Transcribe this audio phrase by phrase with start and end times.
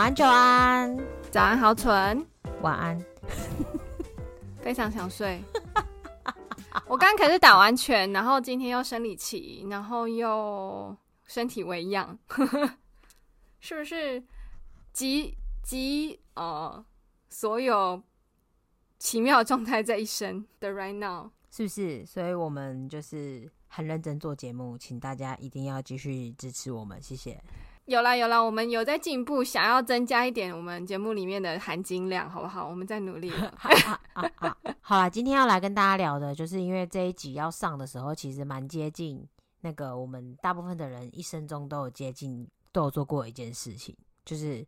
[0.00, 0.98] 早安，久安，
[1.30, 2.26] 早安，好蠢，
[2.62, 2.98] 晚安，
[4.62, 5.42] 非常想睡。
[6.88, 12.18] 我刚可是打完拳，然后今天又生理期，然后又身体微恙，
[13.60, 14.24] 是不是
[14.94, 16.82] 集集呃
[17.28, 18.02] 所有
[18.98, 21.28] 奇妙状态在一身的 right now？
[21.50, 22.06] 是不是？
[22.06, 27.38] 所以我们就是很认真做节目，请大家一定要继续支持我们，谢谢。
[27.90, 32.68] 有啦有啦，我们有在进步，想要增加一点我们节目里面的含金量，好不好？
[32.68, 33.48] 我们在努力了。
[33.58, 39.26] 啊啊啊、好啦，今天要来跟大家聊的，就是因为这一集要上的时候，其实蛮接近
[39.62, 43.92] 那个我们大部分的人一生中都有接近都有做过一件事情，
[44.24, 44.64] 就是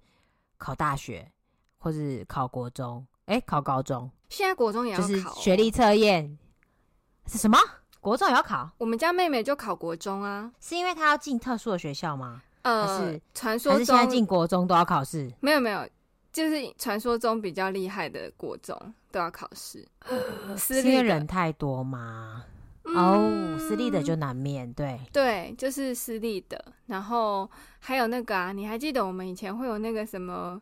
[0.59, 1.31] 考大学
[1.79, 4.11] 或是考国中，哎、考高中。
[4.31, 6.37] 现在国中也要考、就是学历测验
[7.27, 7.57] 是什么？
[8.01, 8.69] 国中也要考？
[8.79, 12.43] 我们家妹妹就考国中啊，是因为她要进特殊的学校吗？
[12.63, 15.31] 呃，传说中是现在进国中都要考试？
[15.41, 15.89] 没有没有，
[16.33, 18.77] 就是传说中比较厉害的国中
[19.11, 19.87] 都要考试。
[20.57, 22.45] 私立的人太多吗？
[22.85, 26.65] 哦、嗯，oh, 私立的就难免对对，就是私立的。
[26.87, 30.61] 然后还有那个啊，你还记得我们以前会有那个什么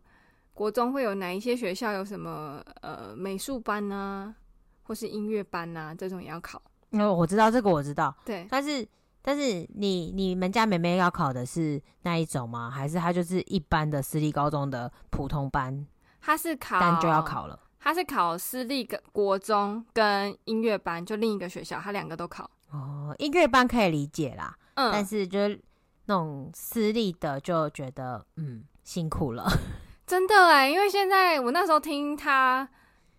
[0.53, 4.35] 国中会有哪一些学校有什么呃美术班啊，
[4.83, 6.61] 或是音乐班啊，这种也要考。
[6.91, 8.15] 哦，我知道这个，我知道。
[8.25, 8.87] 对，但是。
[9.23, 12.71] 但是你你们家妹妹要考的是那一种吗？
[12.71, 15.87] 还是她就是一般的私立高中的普通班？
[16.21, 17.59] 她是考，但就要考了。
[17.79, 22.51] 她是考私立跟国中跟音乐班，就另一个学校，她两个都考。
[22.71, 25.61] 哦，音乐班可以理解啦，嗯，但是就是
[26.07, 29.47] 那种私立的就觉得嗯辛苦了。
[30.07, 32.69] 真的哎，因为现在我那时候听她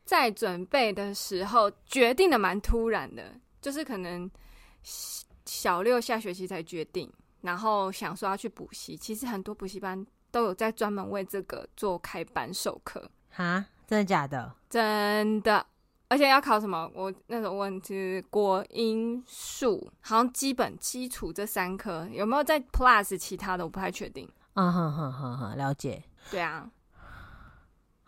[0.03, 4.29] 在准备的时候，决定的蛮突然的，就是可能。
[5.51, 8.95] 小六下学期才决定，然后想说要去补习。
[8.95, 13.11] 其实很多补习班都有在专门为这个做开班授课。
[13.31, 14.55] 哈，真的假的？
[14.69, 15.65] 真的，
[16.07, 16.89] 而且要考什么？
[16.95, 23.65] 我那时候问是，国英数，好像基本基础这三科有没有在 Plus 其他的？
[23.65, 24.29] 我不太确定。
[24.53, 26.01] 嗯哼哼哼哼，了解。
[26.31, 26.71] 对啊。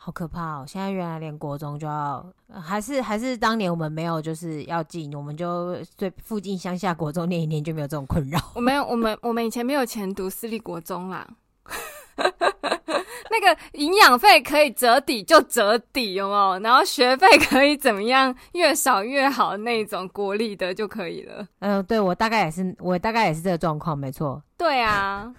[0.06, 0.66] 好可怕哦！
[0.68, 2.26] 现在原来连国中就要，
[2.62, 8.38] 还是还是当年我们没有就是要进，我们就对附近乡下国中念一念就没有这种困扰。
[8.54, 11.26] 我没有，我们我们以前没有钱读私立国中啦。
[12.18, 16.60] 那个营养费可以折抵就折抵，有没有？
[16.60, 21.48] 然后学费可以怎么样，越少越好那种国立的就可以了。
[21.60, 24.44] 嗯、呃，对，我大概也是，我大概也是这个状况，没错。
[24.58, 25.34] 对啊。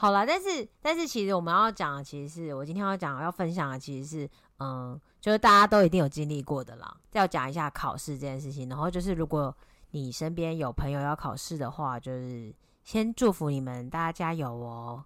[0.00, 6.96] 好了，但是但是其实我们要讲的，其实是我今天要讲要分享的，其实是嗯，就是大家都一定有经历过的啦。
[7.12, 9.54] 要讲一下考试这件事情，然后就是如果
[9.90, 12.50] 你身边有朋友要考试的话，就是
[12.82, 15.04] 先祝福你们，大家加油哦。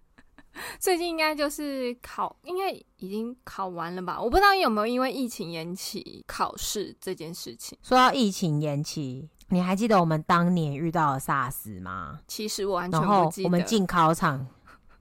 [0.78, 4.20] 最近应该就是考，应该已经考完了吧？
[4.20, 7.78] 我不知道有没有因为疫情延期考试这件事情。
[7.80, 9.30] 说到疫情延期。
[9.48, 12.18] 你还记得我们当年遇到的 SARS 吗？
[12.26, 13.12] 其实我完全不记得。
[13.12, 14.46] 然后我们进考场，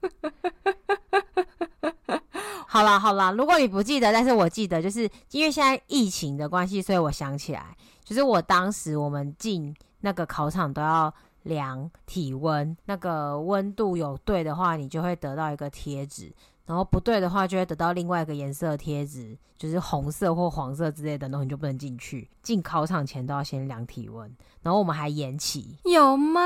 [2.67, 11.12] 好啦好啦，如果你不记得，但是我记得，就是因为现在疫情的关系，所以我想起来，就是我当时我们进那个考场都要
[11.44, 16.31] 量体温，那个温度有对的话，你就会得到一个贴纸。
[16.65, 22.27] 然后不对的话，就会得到另外一个颜色的贴纸，就是红色或黄色之类的，然后你就不能进去。
[22.41, 26.41] 进考场前都要先量体温，然后我们还延期，有吗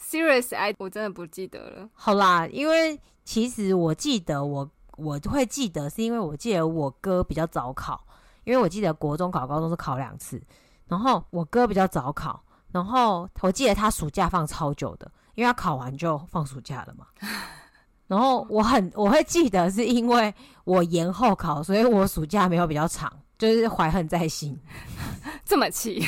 [0.00, 1.88] ？Serious，哎，我真的不记得了。
[1.94, 8.04] 好啦，因为其实我记得我我会记得，是因为我记得我哥比较早考，
[8.42, 10.42] 因为我记得国中考、高中是考两次，
[10.88, 12.42] 然后我哥比较早考，
[12.72, 17.06] 然后我记得他暑假放超久的，因为他考完就放暑假了嘛。
[18.10, 20.34] 然后我很我会记得，是因为
[20.64, 23.08] 我延后考，所以我暑假没有比较长，
[23.38, 24.58] 就是怀恨在心，
[25.46, 26.04] 这么气，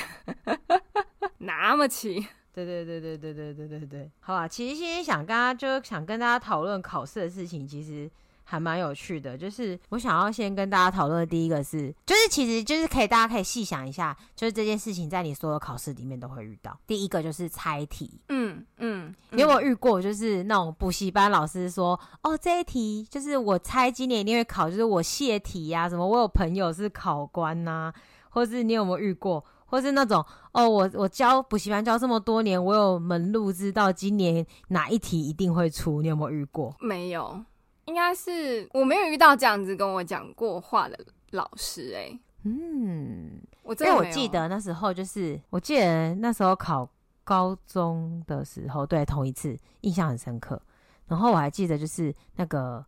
[1.38, 8.10] 那么气，对对对对对对对对对，好吧，其实今天想跟大家就想跟大家讨论考试的事情，其实。
[8.52, 16.78] 还蛮有趣的，就是我想要先跟大家讨论的第一个是，就是其实就是可以大家可以细想一下，就是这件事情在你所有考试里面都会遇到。
[16.86, 20.02] 第一个就是猜题，嗯嗯，你有没有遇过？
[20.02, 27.90] 就是那种补习班老师说，哦，这一题就是我猜今年一定会考，就是我泄题呀，什么我有朋友是考官呐，
[28.28, 29.42] 或是你有没有遇过？
[29.64, 30.22] 或是那种
[30.52, 36.76] 哦，我我教补习班教这么多年，我有门路知道今年哪一题一定会出，你有没有遇过？
[36.78, 37.42] 没有。
[37.86, 40.98] 应该是我没有遇到这样子跟我讲过话的
[41.30, 46.88] 老师哎、欸，嗯，我真的因为我记得那时候就是，我记得那时候考
[47.24, 50.60] 高中的时候，对，同一次印象很深刻。
[51.06, 52.84] 然后我还记得就是那个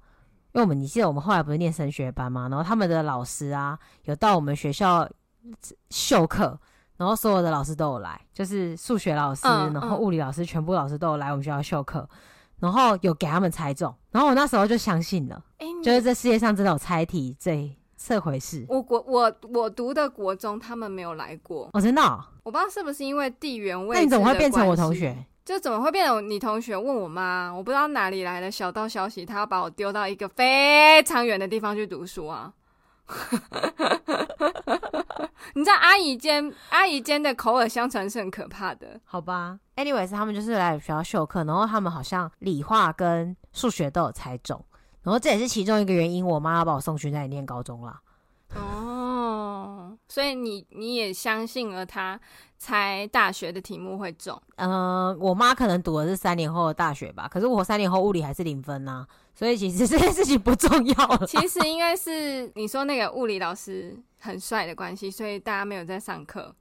[0.52, 2.48] 因为我们你记得我们后来不是念升学班吗？
[2.48, 5.08] 然后他们的老师啊，有到我们学校
[5.90, 6.58] 授课，
[6.96, 12.08] 然后所有的老师都有来，就是数学老师，嗯、然后物理老师，嗯、全部老师都有来我们学校授课，
[12.64, 18.64] 然后有给他们猜中，然后我那时候就相信了，欸、就是这世界上真的有猜题这这回事。
[18.70, 25.14] 我国我我读的国中他们没有来过，哦，真的、哦，我不知道是不是因为地缘位置，那你怎么会变成我同学？
[25.44, 26.74] 就怎么会变成你同学？
[26.74, 32.50] 问我妈，我不知道哪里来的小道消息，他要把我丢到一个非常远的地方去读书啊！
[35.52, 44.64] 你知道阿姨间阿姨间的口耳相传是很可怕的，好吧？Anyways，他们就是来学校授课，然后他们好像理化跟数学都有猜中，
[45.02, 48.00] 然后这也是其中一个原因，我妈要把我送去那里念高中了。
[48.54, 52.20] 哦，所以你你也相信了他
[52.56, 54.40] 猜大学的题目会中？
[54.56, 59.04] 嗯、呃，我妈可能读的是三年后的大学吧，可是我三年后物理还是零分呐，
[59.34, 61.26] 所以其实这件事情不重要了。
[61.26, 66.54] 其实应该是你说那个物理老师很帅的关系，所以大家没有在上课。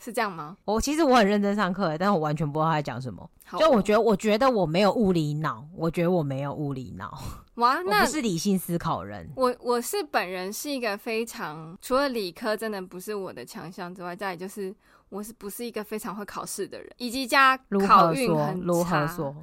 [0.00, 0.56] 是这样吗？
[0.64, 3.28] 我其实我很认真上课，但是我完全不知道他在讲什么。
[3.44, 7.20] 好就我觉得，我觉得我没有物理脑，我觉得我没有物理脑。
[7.56, 9.28] 哇，那我不是理性思考人。
[9.34, 14.72] 我我是本人是一个非常除了理科真的不是我的强项之外，再就是
[15.08, 17.56] 我是不是一个非常会考试的人，以及加
[17.88, 18.62] 考运很差。
[18.64, 19.34] 如何说？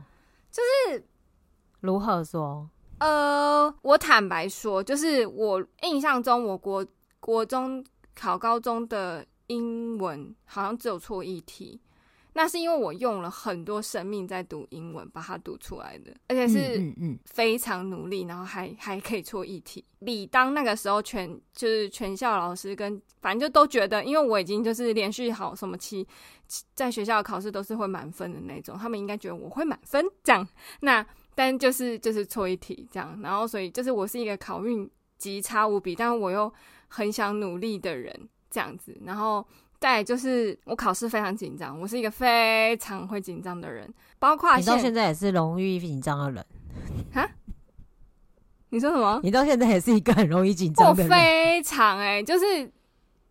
[0.50, 1.06] 就是
[1.82, 2.70] 如何说？
[3.00, 6.86] 呃，我坦白说，就是我印象中，我国
[7.26, 7.84] 国中
[8.14, 9.26] 考高中的。
[9.48, 11.80] 英文好像只有错一题，
[12.34, 16.94] 那是因为我用了很多生命在读英文，把它读出来的，而且是
[17.26, 19.86] 非常努力，然后还还可以错一题。
[20.00, 26.08] 理当那个时候全就是全校老师跟反正就都觉得，因为我已经就是连续好什么期
[26.74, 30.48] 在学校考试都是会满分的那种，他们应该觉得我会满分这样。
[30.80, 31.06] 那
[31.36, 34.90] 但就是就是错一题这样，然后所以就是我是一个考运
[35.20, 36.52] 极差无比，但我又
[36.88, 38.30] 很想努力的人。
[38.52, 39.46] 这样子，然后
[39.82, 46.46] 再就是我考试非常紧张，我是一个非常会紧张的人，包括你到现在也是容易紧张的人
[47.12, 47.30] 哈？
[48.72, 49.20] 你说什么？
[49.24, 52.72] 你到现在也是一个很容易紧张的人，我非常哎、欸，就是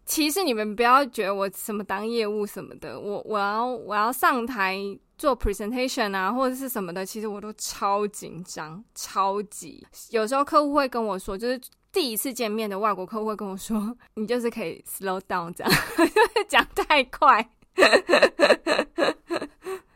[0.05, 4.77] 其实你们不要觉得我什么当业务什么的，我我要我要上台
[5.17, 11.59] 做 presentation 啊或者是什么的，其实我都超紧张，超级有时候客户会跟我说，就是。
[11.95, 15.73] 第一次见面的外国客户会跟我说：“你就是可以 slow down 这样，
[16.49, 17.49] 讲太快，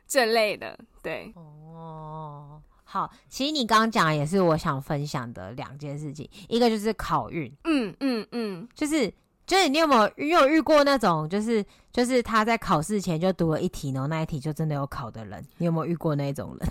[0.07, 9.13] 这类的。”对，哦，好，其实你刚刚讲的也是我想分享的两件事情，一个就是考运，嗯嗯嗯，就是
[9.45, 16.69] 就是你有没有你有遇过那种，就是就是他在考试前就读了一题，然后那一题就真的有考的人，你有没有遇过那种人？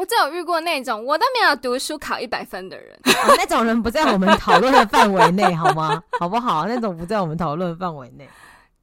[0.00, 6.02] 我只有遇过那种我都没有读书考一百分的人，哦，那种人不在我们讨论的范围内，好吗？
[6.18, 6.66] 好不好？
[6.66, 8.26] 那种不在我们讨论范围内。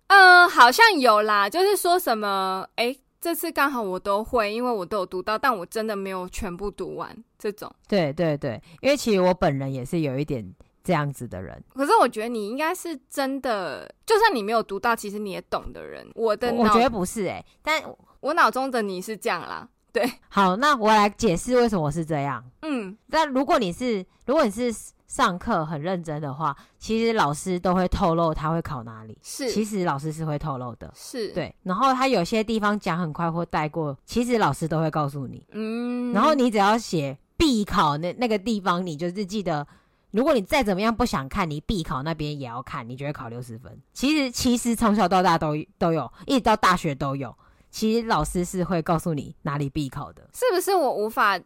[0.10, 7.74] 嗯，好像有啦，就是说什么，哎，这次刚好我都会，因为我都有读到，但我真的没有全部读完这种。
[7.88, 10.48] 对对对，因为其实我本人也是有一点
[10.84, 11.60] 这样子的人。
[11.74, 16.08] 可是我觉得你应该是真的，就算你没有读到，其实你也懂的人。
[16.14, 17.82] 我的，我觉得不是哎，但
[18.20, 19.68] 我脑中的你是这样啦。
[19.98, 22.44] 对，好，那我来解释为什么我是这样。
[22.62, 24.72] 嗯，但如果你是如果你是
[25.08, 29.18] 上课很认真的话，其实老师都会透露他会考哪里。
[29.24, 30.92] 是，其实老师是会透露的。
[30.94, 31.56] 是，对。
[31.64, 35.44] 然后他有些地方讲很快或带过，其实老师都会告诉你。
[35.54, 39.66] 嗯，然后你只要写必考那那个地方，你就是记得，
[40.12, 43.82] 如果你再怎么样不想看，你必考那边也要看，你就会考六十分。
[43.94, 47.36] 其实其实从小到大都都有，一直到大学都有。
[47.78, 50.74] 其实老师是会告诉你哪里必考的，是不是？
[50.74, 51.40] 我无法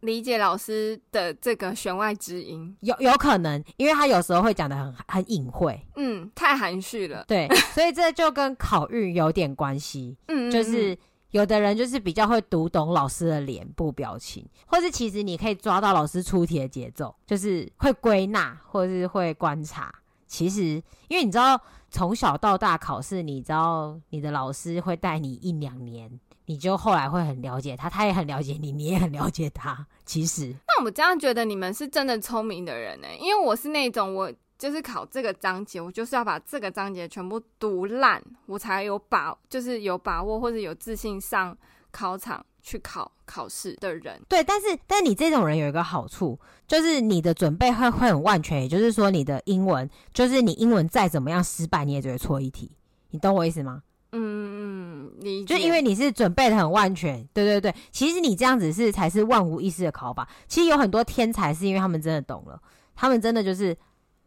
[0.00, 10.94] 理解老师的这个弦外之音，有有可能，因为他有时候会讲的很很隐晦，嗯，太含蓄了，对， 所以这就跟考运有点关系，嗯，就是
[11.30, 19.90] 有的人就是比较会读懂老师的脸部表情，或是其实你可以抓到老师出题的节奏，就是会归纳或是会观察。
[20.26, 21.58] 其实，因为你知道，
[21.90, 26.10] 从小到大考试，你知道你的老师会带你一两年，
[26.46, 29.86] 你就后来会很了解他，他也很了解你，你也很了解他。
[30.04, 41.56] 其实，那我这样觉得你们是真的聪明的人呢，因为我是那种我就是考这个章节，我就是要把这个章节全部读烂，我才有把，就是有把握或者有自信上
[41.90, 42.44] 考场。
[42.62, 52.70] 去考考试的人，对，但是但你这种人有一个好处，就是你的准备会会很万全，也就是说你的英文，就是你英文再怎么样失败，你也只会错一题，
[53.10, 53.82] 你懂我意思吗？
[54.12, 57.74] 嗯嗯，理解，就因为你是准备的很万全，对对对。
[57.90, 60.28] 其实你这样子是才是万无一失的考法。
[60.46, 62.60] 其实有很多天才是因为他们真的懂了，
[62.96, 63.76] 他们真的就是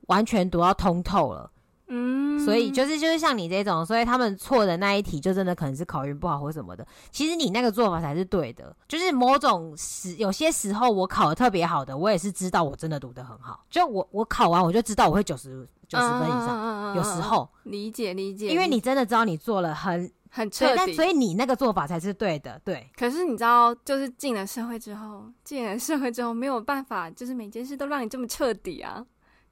[0.08, 1.52] 完全读到通透了。
[1.94, 6.88] 嗯，所以就是就是像你这种，所以他们错的那一题就真的可能是考运不好或什么的。
[7.12, 13.66] 其实你那个做法才是对的，就是某种时有些时候我考的特别好的，我也是知道我真的读得很好。
[13.70, 22.58] 就我我考完我就知道我会九十九十分以上，有时候理解理解，因为你真的知道你做了很很彻底，所以你那个做法才是对的。
[22.64, 29.06] 对，可是你知道，就是进了社会之后，进了社会之后没有办法，就是每件事都让你这么彻底啊。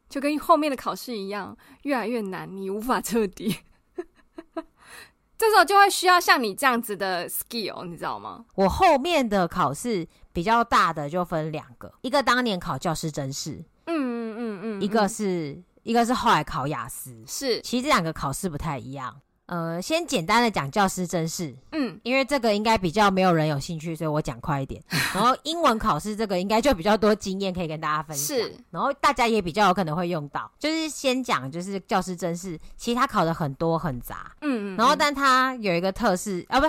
[0.10, 3.58] 就跟后面的考试一样，越来越难，你无法彻底。
[5.38, 8.44] 这时候就会需要像你这样子的 skill，你知道吗？
[8.56, 19.22] 我后面的考试比较大的就分两个，一个当年考教师真试，嗯嗯嗯嗯，一个是一个是后来考雅思，是，其实这两个考试不太一样。
[19.50, 24.80] 呃，先简单的讲教师真试，嗯，因为这个应该比较没有人有兴趣，所以我讲快一点。
[25.12, 30.52] 然后英文考试这个应该就比较多经验可以跟大家分享，是，然后大家也比较有可能会用到。
[30.60, 36.68] 就是先讲就是教师真试，其实他考的很多很杂，嗯嗯，然后但他有一个特色啊，不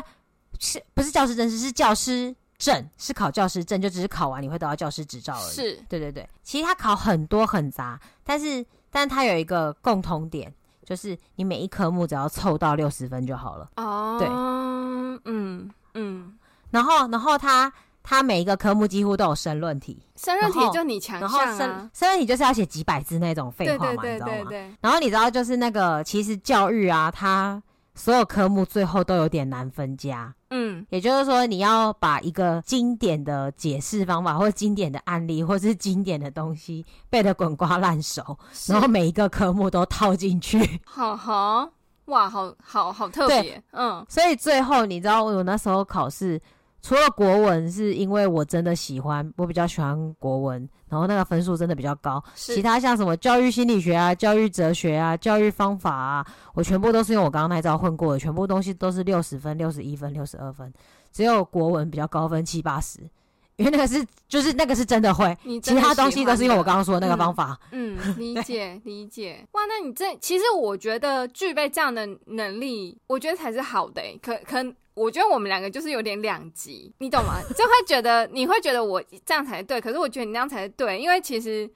[0.59, 5.55] 是，是不是教师甄试是教师证，是考教师证，就只是考完你会得到教师执照而已。
[5.55, 10.51] 是，对对对，其实他考很多很杂，但是但他有一个共同点。
[10.91, 13.69] 就是你每一科目只要凑到六十分就好了。
[13.77, 14.27] 哦，对，
[15.25, 16.33] 嗯嗯，
[16.73, 24.51] 然后然后他他每一个科目几乎都有申论题，申论题就你强项啊，然后申申论题就是要写几百字那种废话嘛，你知道吗？
[24.81, 27.63] 然后你知道就是那个其实教育啊，它
[28.01, 30.35] 所有科目最后都有点难分家。
[30.49, 38.39] 嗯，也就是说，你要把一个经典的解释方法，或者经典的案例，或是经典的东西背得滚瓜烂熟，
[38.69, 40.81] 然后每一个科目都套进去。
[40.87, 41.71] 好好，
[42.07, 43.63] 哇，好好好特别。
[43.73, 46.41] 嗯，所以最后你知道，我那时候考试。
[46.83, 52.23] 除了国文，是因为我真的喜欢，我比较喜欢国文，然后那个分数真的比较高。
[52.35, 60.73] 其他像什么教育心理学啊、教育哲学啊、教育方法啊，我全部都是用我刚刚那招混过的，全部东西都是六十分、六十一分、六十二分，
[61.13, 62.99] 只有国文比较高分七八十，
[63.57, 67.61] 因为那个是就是那个是真的会，的其他东西都是用我刚刚说的那个方法。
[67.73, 69.47] 嗯，嗯， 理解理解。
[69.53, 74.19] 哇，那你这其实我觉得具备这样的能力，我觉得才是好的、欸。
[74.23, 74.75] 可可。
[75.01, 77.41] 我觉得我们两个就是有点两极，你懂吗？
[77.57, 81.69] 就会觉得你会觉得我这样才对，可是我觉得你那样才是对，因为其实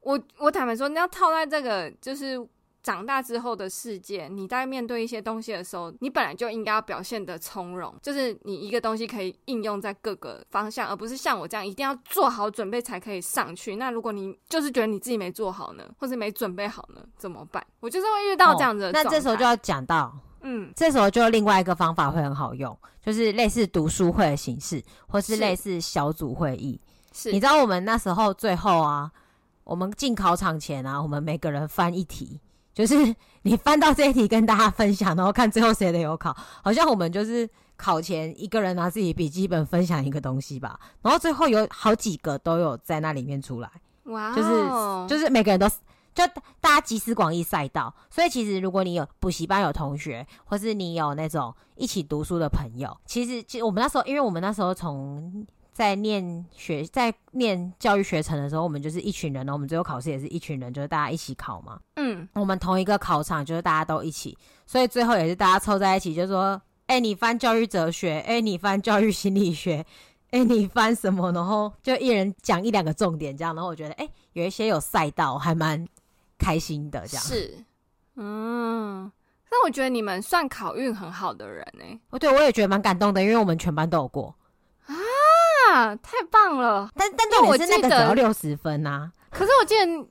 [0.00, 2.38] 我我坦白说，你要套在这个就是
[2.82, 13.76] 长大之后的世界，你在面对一些东西的时候，你本来就应该要表现得从容，就是你一个东西可以应用在各个方向，而不是像我这样一定要做好准备才可以上去。
[13.76, 17.66] 那如果你就是觉得你自己没做好呢，或是没准备好呢，怎么办？
[17.80, 20.14] 我就是会遇到这样子的、那这时候就要讲到。
[20.42, 26.80] 嗯，这时候就另外一个方法会很好用，就是类似读书会的形式，或是类似小组会议。
[27.12, 29.10] 是，你知道我们那时候最后啊，
[29.64, 32.40] 我们进考场前啊，我们每个人翻一题，
[32.72, 32.94] 就是
[33.42, 36.36] 你翻到这一题跟大家分享，然后看最后谁的有考。
[36.62, 43.70] 好像我们就是考前一个人拿自己笔记本分享一个东西吧，然后最后有好几个都有在那里面出来。
[44.04, 45.68] 哇、哦，就是就是每个人都。
[46.18, 46.26] 就
[46.60, 61.78] 大家集思广益赛道，所以其实如果你有补习班有同学，或是你有那种一起读书的朋友，其实其实我们那时候，因为我们那时候从在念学在念教育学程的时候，我们就是一群人，然后我们最后考试也是一群人，就是大家一起考嘛。
[61.94, 69.86] 嗯，我们同一个考场，就是大家都一起，所以最后也是大家凑在一起，就是说，哎、欸，你翻教育哲学，哎、欸，你翻教育心理学，
[70.32, 71.30] 哎、欸，你翻什么？
[71.30, 75.86] 然后就一人讲一两个重点，这样，然后我觉得，哎、欸，有一些有赛道，还蛮。
[76.38, 77.64] 开心的这样是，
[78.16, 79.10] 嗯，
[79.50, 82.00] 那我觉得你们算考运很好的人呢、欸。
[82.10, 84.34] 哦，对，我也觉得蛮感动的，因为我们全班都有过
[84.86, 86.90] 啊，太棒了。
[86.94, 89.10] 但但重点是那个只要六十分啊。
[89.30, 90.08] 可是我记得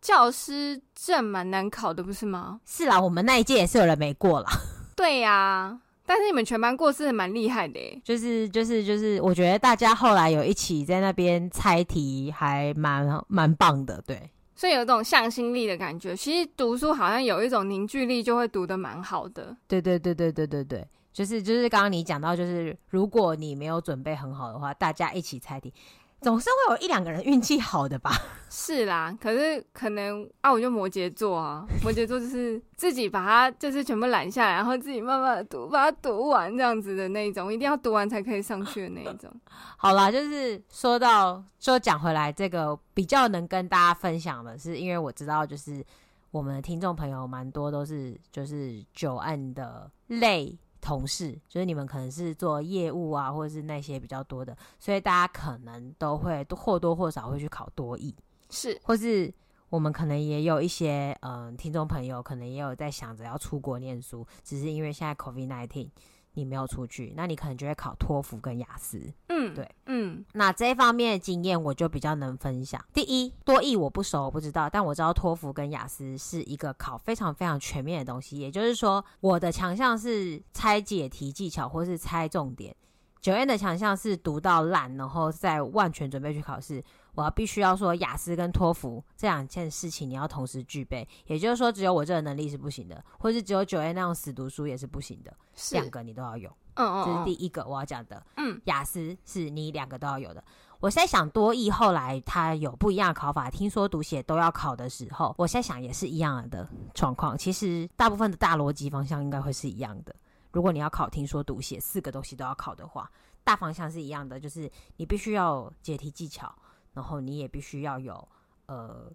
[0.00, 2.60] 教师证蛮难考的，不是吗？
[2.66, 4.50] 是啦，我们那一届也是有人没过啦。
[4.94, 14.30] 对呀、啊，但是你们全班过是蛮厉害的、欸，就是就是就是，我觉得大家后来有一起在那边猜题，还蛮蛮棒的，对。
[14.54, 16.16] 所以有一种向心力的感觉。
[16.16, 19.56] 其实读书好像有一种凝聚力，就会读得蛮好的。
[19.66, 25.72] 对对对对对对对，就是就是刚刚你讲到，就是如果你没有准备很好的话，大家一起猜题。
[26.20, 28.10] 总是会有一两个人运气好的吧？
[28.48, 39.30] 是啦，可是可能啊，我就摩羯座啊，摩羯座就是自己把它就是全部揽下来，然后自己慢慢的读，把它读完这样子的那一种，一定要读完才可以上去的那一种。
[39.76, 45.84] 好啦，就是说到说讲回来，这个比较能跟大家分享的是，因为我知道就是
[46.30, 50.56] 我们的听众朋友蛮多都是就是久按的类。
[50.84, 58.14] 同事，就是你们可能是做业务啊，或者是那些比较多的，所以大家可能都会或多或少会去考多译，
[58.50, 59.32] 是，或是
[59.70, 65.88] 我们可能也有一些嗯、呃、听众朋友，可能也有在想着要出国念书，只是因为现在 COVID-19。
[66.34, 69.00] 你没有出去，那你可能就会考托福跟雅思。
[69.28, 72.84] 嗯，对，嗯，那这一方面的经验我就比较能分享。
[72.92, 78.38] 第一，多益我不熟，我不知道，但我知道托福跟雅思是一个考非常非常全面的东西。
[78.38, 82.74] 也就是说，我的强项是猜解题技巧或是猜重点
[83.22, 86.82] ，Joanne 的强项是读到烂，然后再万全准备去考试。
[87.14, 95.34] 我要必须要说，雅思跟托福这两件事情你要同时具备，也就是说，只有我这个能力是不行的，或是只有 Joanne 那种死读书也是不行的，
[95.72, 96.50] 两个你都要有。
[96.74, 98.20] 嗯嗯，这是第一个我要讲的。
[98.36, 100.42] 嗯，雅思是你两个都要有的。
[100.80, 107.38] 我在想多益后来它有不一样的考法，听说读写都要考的时候，我在想也是一样的状况。
[107.38, 110.14] 其实大部分的大逻辑方向应该会是一样的。
[110.50, 113.10] 如果你要考听说读写四个东西都要考的话，
[113.44, 116.52] 大方向是一样的，就是你必须要有解题技巧。
[116.94, 118.26] 然后你也必须要有
[118.66, 119.12] 呃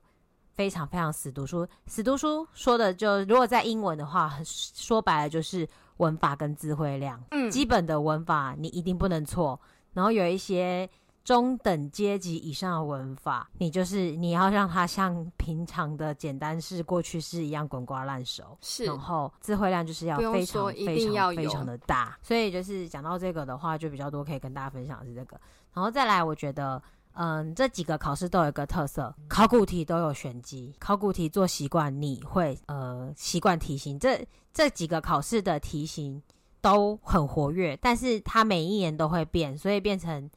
[0.51, 5.67] 非常非常死读书，死读书说的就如果在英文的话，说白了就是
[5.97, 9.59] 文法跟词汇量，嗯，基本的文法你一定不能错。
[9.93, 10.89] 然后有一些
[11.23, 18.57] 中等阶级以上的文法，你就是你要让它像平常的简单式、过去式一样滚瓜烂熟。
[18.61, 22.17] 是，然后词汇量就是要非常非常非常的大。
[22.21, 25.39] 所以就是讲到这个的话，就比较多可以跟大家分享的是这个。
[25.73, 26.81] 然后再来，我觉得。
[27.13, 30.73] 嗯，这几个考试都有一个特色，考古题都有玄机。
[30.79, 33.99] 考古题做习惯，你会呃习惯题型。
[33.99, 36.21] 这这几个考试的题型
[36.61, 40.29] 都很活跃，但是它每一年都会变，所以变成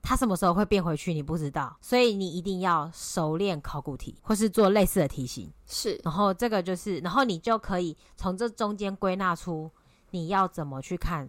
[0.00, 1.76] 它什么时候会变回去，你不知道。
[1.80, 5.52] 所以你一定要熟练考古题，或是做类似的题型。
[5.66, 9.68] 是，然后这个就是，然后你就可以从这中间归纳出
[10.10, 11.28] 你要怎么去看。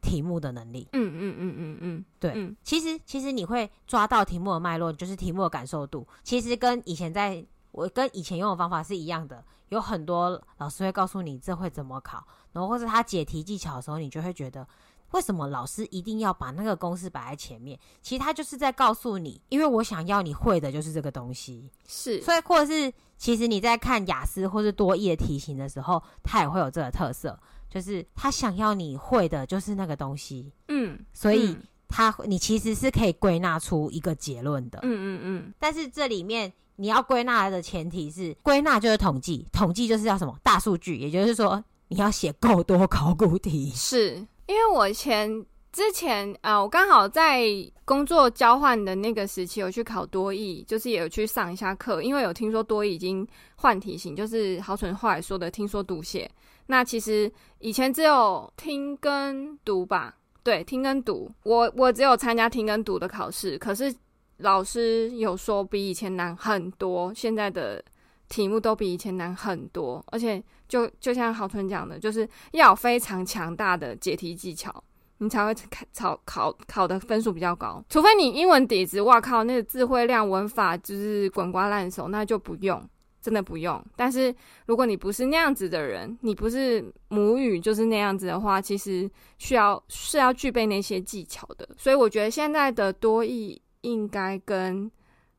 [0.00, 9.44] 题目的能力，嗯嗯嗯嗯嗯，对，嗯、其实其实你会抓到题目的脉络，就是题目的感受度，其实跟以前在我跟以前用的方法是一样的。
[9.70, 14.64] 有很多老师会告诉你这会怎么考，然后或者他解题技巧的时候，你就会觉得
[15.10, 17.76] 为什么老师一定要把那个公式摆在前面？
[18.00, 27.36] 其实他就是在告诉你，因为我想要你会的就是这个东西，是，所以或者是其实你在看雅思或是多义的题型的时候，它也会有这个特色。
[27.76, 31.54] 就是他想要你会的，就是那个东西，嗯，所以
[31.86, 35.54] 他你其实是可以归纳出一个结论的，嗯嗯嗯。
[35.58, 43.70] 但是这里面你要归纳的前提是，归纳就是统计，统计就是要什么大数据，也就是说你要写够多考古题。
[43.74, 44.14] 是
[44.46, 47.44] 因为我前之前啊、呃，我刚好在
[47.84, 56.30] 工作交换的那个时期有去考多益，就是也有去上一下课，因为有听说多益已经换题型，就是豪纯后来说的听说读写。
[56.66, 61.30] 那其实以前只有听跟读吧，对，听跟读。
[61.44, 63.94] 我我只有参加听跟读的考试，可是
[64.38, 67.82] 老师有说比以前难很多，现在的
[68.28, 74.82] 题目都比以前难很多，而且就就像郝春讲的，就是要非常强大的解题技巧，
[75.18, 75.54] 你才会
[75.94, 77.82] 考考考的分数比较高。
[77.88, 82.82] 除非你英文底子，哇靠，那个词汇量、文法就是滚瓜烂熟，那就不用。
[83.26, 84.32] 真的不用，但是
[84.66, 91.68] 如果你不是那样子的人，你不是母语就是那样子的话，其实需要是要具备那些技巧的。
[91.76, 94.88] 所以我觉得现在的多益应该跟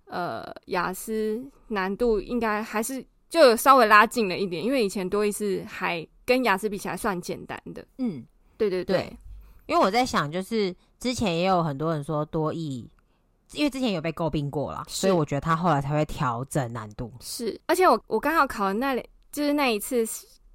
[0.07, 7.87] 呃雅思难度应该还是就有稍微拉近了一点，因为以前多益是还跟雅思比起来算简单的。
[7.99, 8.21] 嗯，
[8.57, 9.17] 对对对，对，
[9.67, 12.85] 因为我在想，就是之前也有很多人说多益。
[13.53, 17.11] 因为之前有被诟病过啦，所以我觉得他后来才会调整难度。
[17.21, 20.05] 是，而且我我刚好考的那里，就是那一次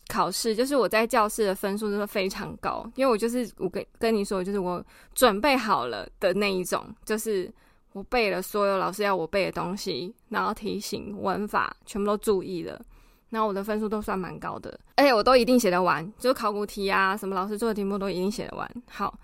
[0.09, 7.51] 考试，就是我在教室的分数就是非常高，因为我就是我跟跟你说，就是我准备好了的那一种，就是
[7.95, 12.79] 我背了所有老师要我背的东西，然后题型、文法全部都注意了，
[13.31, 18.71] 然后我的分数都算蛮高的，而且我都一定写得完，就是考古题啊，什么老师做的题目都一定写得完。
[18.87, 19.19] 好，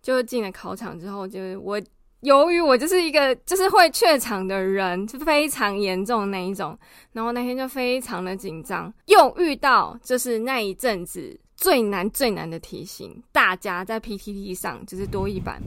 [0.00, 1.82] 就进了考场之后，就是我。
[2.20, 6.76] 由于我就是一个就是会怯场的人，是非常严重的那一种，
[7.12, 15.62] 然后那天就非常的紧张，又遇到就是那一阵子最难最难的题型，大家在 PTT 上就是多一版，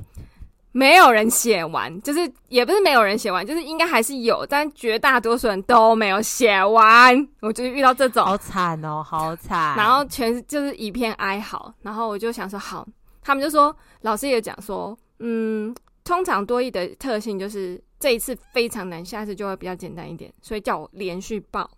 [0.73, 12.85] 没有人写完，就是也不是没有人写完，就是应该还是有，但绝大多数人都没有写完，我就遇到这种，好惨哦，好惨，然后全就是一片哀嚎，然后我就想说好，
[13.21, 15.73] 他们就说老师也讲说，嗯。
[16.03, 21.69] 通常多益的特性就是这一次非常难，下次就会比较简单一点，所以叫我连续报，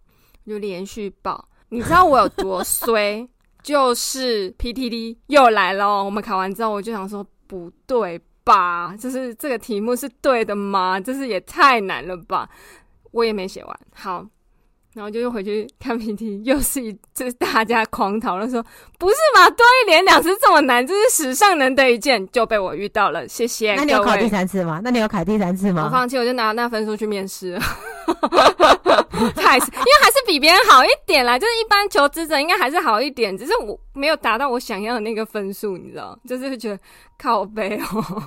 [0.46, 1.48] 我就连续报。
[1.70, 3.28] 你知道我有多衰？
[3.62, 6.04] 就是 PTD 又来了。
[6.04, 8.96] 我们考完之后，我就想说不对吧？
[8.98, 11.00] 就是这个题目是对的吗？
[11.00, 12.50] 就是也太难了吧？
[13.12, 13.80] 我也没写完。
[13.94, 14.28] 好。
[14.94, 18.64] 然后就又回去看 PPT，又是一就是大家狂讨论说，
[19.00, 19.50] 不是嘛？
[19.50, 23.28] 多一连两次这么难，这是史上难得一见，就被我遇到了。
[23.28, 23.74] 谢谢。
[23.74, 24.80] 那你有考第三次吗？
[24.84, 25.86] 那你有考第三次吗？
[25.86, 27.62] 我放弃，我就拿那分数去面试了。
[29.36, 36.18] 还是因为还是比别人好一点啦，就是一般求职者应该还是好一点，只是我没有达到我想要的那个分数，你知道？
[36.28, 36.80] 就是会觉得
[37.18, 38.24] 靠背哦。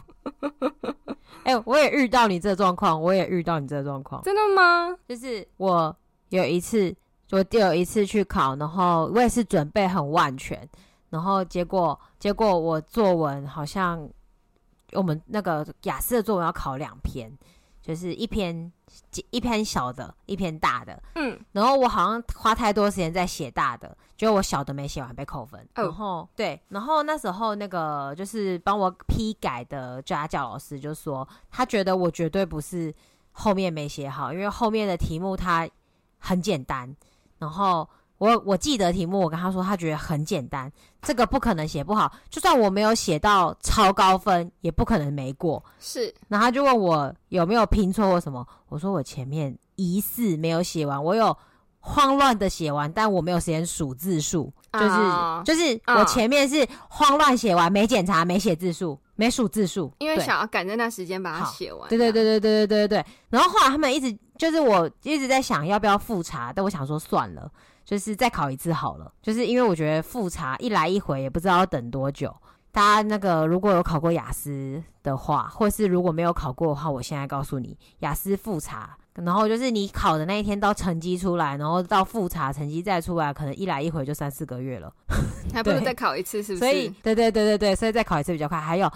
[1.45, 4.23] 哎、欸，我也遇到你这个状况，我也遇到你这个状况。
[4.25, 4.97] 真的吗？
[5.09, 5.97] 就是我。
[6.31, 6.95] 有一次，
[7.31, 10.69] 我第有一次去考，然后我也是准备很万全，
[11.11, 14.09] 然后结果结果我作文好像
[14.93, 17.31] 我们那个雅思的作文要考两篇，
[17.81, 18.73] 就是一篇
[19.31, 32.93] 一篇小的，一篇大的，嗯，然后我好像花太多时间在写大的，结果我小的没写完被扣分，然后对，然后那时候那个就是帮我批改的家教老师就说，他觉得我绝对不是
[33.31, 35.69] 后面没写好，因为后面的题目他。
[36.27, 36.93] 很简单，
[37.39, 45.65] 然后我我记得题目，我跟他说，他觉得很简单，这个不可能写不好，就算我没有写到超高分，也不可能没过。
[45.79, 51.37] 是，然后他就问我有没有拼错或什么，我说我前面疑似没有写完，我有
[51.79, 54.97] 慌乱的写完，但我没有时间数字数，就是、
[55.45, 61.89] 就是我前面是慌乱写完，没检查，没写字数，没数字数，因为想要赶在那时间把它写完。
[61.89, 64.17] 对对对对对对对对对，然后后来他们一直。
[64.37, 67.51] 就是我一直在想要不要复查，但我想说算了，
[67.87, 69.11] 就是再考一次好了。
[69.23, 72.31] 就是因为我觉得复查一来一回也不知道要等多久。
[72.71, 84.93] 大家那个如果有考过雅思的话，或是如果没有考过的话，我现在告诉你，雅思复查，然后就是你考的那一天到成绩出来，然后到复查成绩再出来，可能一来一回就三四个月了，
[85.53, 86.59] 还不如再考一次，是不是？
[86.59, 88.61] 所以对对对对对，所以再考一次比较快。
[88.61, 88.91] 还有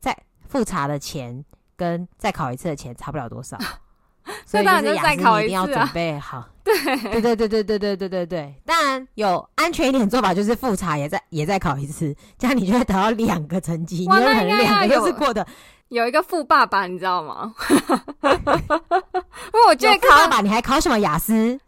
[0.00, 0.16] 在
[0.48, 1.44] 复查的钱
[1.76, 3.58] 跟再考一次的钱差不了多少。
[4.44, 6.46] 所以就是雅思你一定要准备好。
[6.62, 8.54] 对对对对对对对对对对。
[8.66, 15.46] 当然有安全一点做法，就是复查也再也再考一次，这样你就会得到两个成绩，你有可能两个都是过的。
[15.88, 17.54] 有一个富爸爸，你知道吗？
[18.22, 21.58] 因为我觉得考爸爸，你还考什么雅思？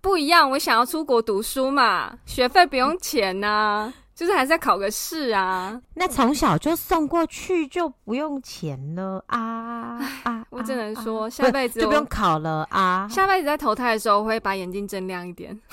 [0.00, 3.94] 不一样，我想要出国读书嘛，学费不用钱呐、啊。
[4.12, 10.44] 就是还是要考个试啊，那从小就送过去就不用钱了啊啊！
[10.50, 13.08] 我只能说、啊、下辈子就不用考了啊！
[13.10, 15.58] 下辈子在投胎的时候我会把眼睛睁亮一点。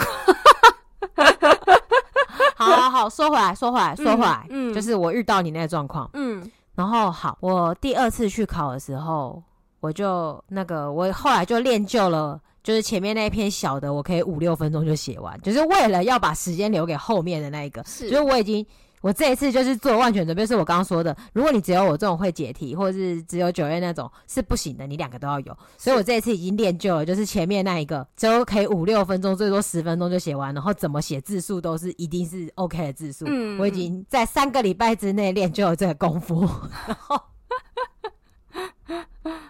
[2.56, 9.42] 好好好，说回来说回来说回来，嗯，就是我遇到你那个状况，嗯，然后好，我第二次去考的时候，
[9.80, 12.40] 我就那个我后来就练就了。
[12.62, 17.82] 就是前面那一篇小的，我可以五六分钟就写完，就是为了要把时间留给后面的那一个。
[17.86, 18.63] 是，就是我已经，
[19.02, 25.58] 我这一次就是做万全准备，是我刚刚说的，如果你只有我这种会解题，或者是只有九月那种是不行的，你两个都要有。
[25.78, 33.26] 所以我这一次已经练就了，就是前面那一个，就可以五六分钟，最多十分钟就写完，然后怎么写字数都是一定是 OK 的字数。
[33.28, 36.42] 嗯，我已经在三个礼拜之内练就了这个功夫。
[36.88, 37.22] 然后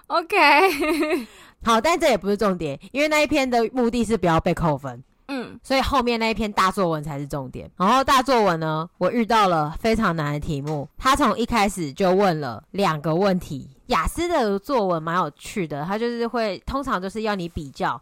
[0.08, 1.26] ，OK。
[1.64, 7.70] 好，但这也不是重点，因为那一篇的目的是不要被扣分，嗯，所以后面那一篇大作文才是重点。
[7.76, 13.70] 然后大作文呢，我遇到了非常难的题目，他从一开始就问了两个问题。
[13.88, 18.02] 雅思的作文蛮有趣的，他就是会通常就是要你比较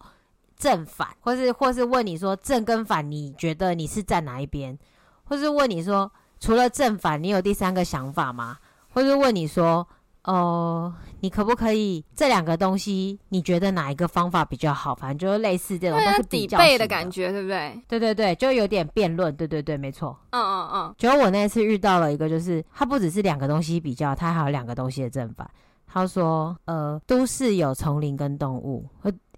[0.55, 4.77] 正反，或是或是问你说正跟反，你觉得你是站哪一边，
[5.23, 8.57] 或是问你说除了正反，你有第三个想法吗？
[8.93, 9.87] 或是问你说。
[10.25, 13.19] 哦，你可不可以这两个东西？
[13.29, 14.93] 你觉得哪一个方法比较好？
[14.95, 17.81] 反正就是类似这种，都是比较的感觉，对不对？
[17.87, 20.17] 对对对，就有点辩论，对对对，没错。
[20.31, 20.95] 嗯嗯嗯。
[20.97, 25.49] 结果我那次遇到了一个，就是他不只是两个东西比较，他还有两个东西的正反。
[25.85, 28.85] 他说，呃，都市有丛林跟动物，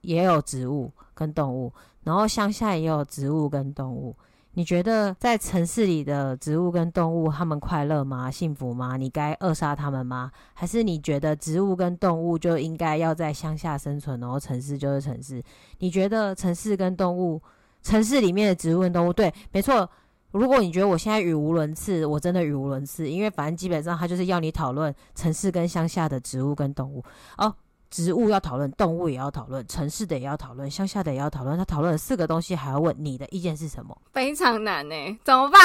[0.02, 1.72] 也有植物跟动物，
[2.04, 4.16] 然后乡下也有植物跟动物。
[4.58, 8.32] 你觉得在城市里的植物跟动物，他们快乐吗？
[8.32, 8.98] 幸福吗？
[8.98, 10.32] 你该扼杀他们吗？
[10.56, 15.44] 还是你觉得植物跟动物就应该要在乡下生存，然后城市就是城市？
[15.78, 17.40] 你觉得城市跟动物，
[17.84, 19.88] 城市里面的植物跟动物，对，没错。
[20.32, 27.04] 如果你觉得我现在语无伦次，我真的语无伦次，因为反正基本上他就是要你讨论城市跟乡下的植物跟动物
[27.38, 27.54] 哦。
[27.90, 31.58] 植物要讨论，动物也要讨论，城市的也要讨论，乡下的也要讨论。
[31.58, 33.98] 他讨论了四个东西，还要问你的意见是什么？
[34.14, 35.62] 非常难呢，怎么办？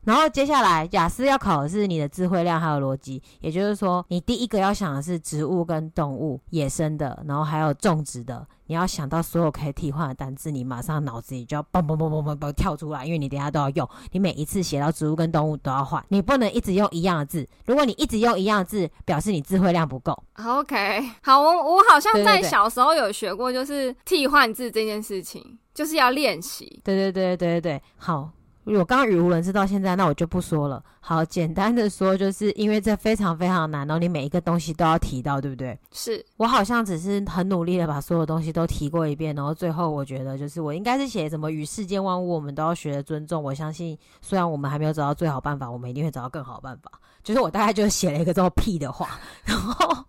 [0.05, 8.47] 然后接下来雅思要考的是你的智慧量还有逻辑，也就是说，你第一个要想的是植物跟动物、野生的，然后还有种植的。
[8.67, 13.89] 你要想到所有可以替换的单字，你马上脑子里就要嘣嘣嘣嘣嘣嘣跳出来，因为你等下都要用。
[14.13, 17.47] 你每一次写到植物跟动物都要换，你不能一直用一样的字。
[17.67, 20.21] 如果你一直用一样的字，表示你智慧量不够。
[20.43, 26.81] OK，好，我我好像在小时候有学过，就是替换字这件事情，就是要练习。
[26.83, 28.31] 对对对对对对，好。
[28.65, 30.83] 我刚刚语无伦次到现在，那我就不说了。
[31.01, 35.77] 好，简单的说，就是因为这非常非常难，然后你每一个东西都要提到，对不对？
[35.91, 43.43] 是我好像只是很努力的把所有东西都提过一遍，然后最后我觉得就是我应该是写什么与世间万物我们都要学的尊重。
[43.43, 46.93] 我相信，虽然我们还没有找到最好办法，我们一定会找到更好的办法。
[47.25, 50.05] 就是我大概就写了一个这么屁的话，然后，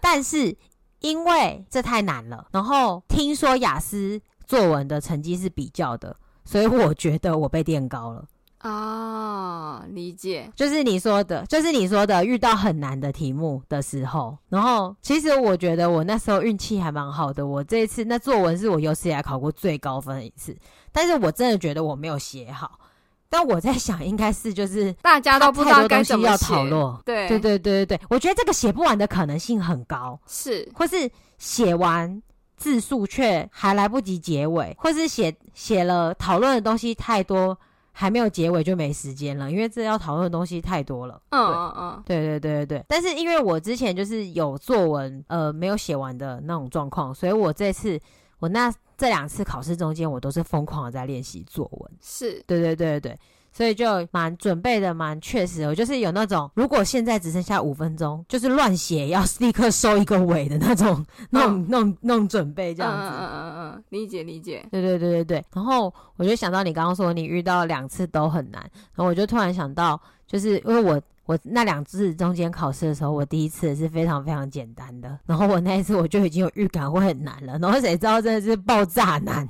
[0.00, 0.56] 但是
[0.98, 6.16] 因为这太难了，然后听说雅思作文的成绩是比较的。
[6.44, 8.24] 所以我觉得我被垫高了。
[8.64, 20.56] 哦，理解，就是你说的，就是你说的，遇到很难的题目的时候，然后其实我觉得我那时候运气还蛮好的，我这一次那作文是我有史以来考过最高分的一次，
[20.92, 22.78] 但是我真的觉得我没有写好，
[23.28, 32.22] 但我在想应该是就是大家都不知道该怎么要讨论，对对对对对对，我觉得这个写不完的可能性很高，是，或是写完。
[32.62, 37.58] 字数却还来不及结尾，或是写写了讨论的东西太多，
[37.90, 41.20] 还没有结尾就没时间了，因为这要讨论的东西太多了。
[41.30, 42.84] 嗯嗯嗯，对对对对对。
[42.86, 47.98] 但是因为我之前就是有作文呃没有写完的那种状况，所以我这次
[48.38, 51.90] 我那这两次考试中间，我都是疯狂的在练习作文。
[52.00, 53.18] 是，对对对对对。
[53.52, 63.16] 所以就蛮准备的，蛮确实我，就是有那种如果现在只剩下五分钟，就是乱写要立刻收一个尾的那种，那种、那种、那种准备这样子。
[63.16, 64.66] 嗯嗯嗯嗯，理解理解。
[64.70, 65.44] 对对对对对。
[65.52, 68.62] 然后我就想到你刚刚说你遇到两次都很难，
[68.94, 79.46] 然后我就突然想到，就是因为我我那两次中间考试的时候，我第一次是非常非常简单的，然后我那一次我就已经有预感会很难了，然后谁知道真的是爆炸难。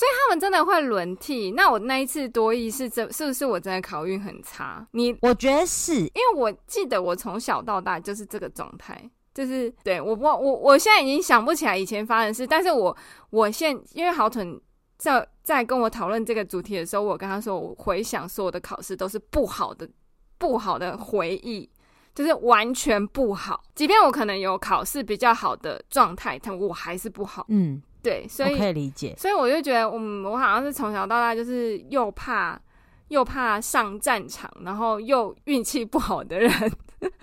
[0.00, 1.50] 所以他们真的会轮替。
[1.50, 4.86] 那我那一次多益是这是不是我真的考运很差？
[4.92, 8.98] 你我觉得是因为我记得我从小到大就是这个状态，
[9.34, 12.96] 就是对我不我我现在已经想不起来以前发生的事，但是我
[13.28, 14.58] 我现因为好蠢
[14.96, 19.86] 在在跟我讨论这个主题的时候，我跟他说，我回想所有的考试都是不好的
[20.38, 21.68] 不好的回忆，
[22.14, 23.62] 就是完全不好。
[23.74, 27.44] 即便我可能有考试比较好的状态，但我还是不好。
[27.50, 27.82] 嗯。
[28.02, 32.60] 对，所以可以理解，所以我就觉得，嗯，我好像是从小到大就是又怕
[33.08, 36.50] 又怕上战场，然后又运气不好的人。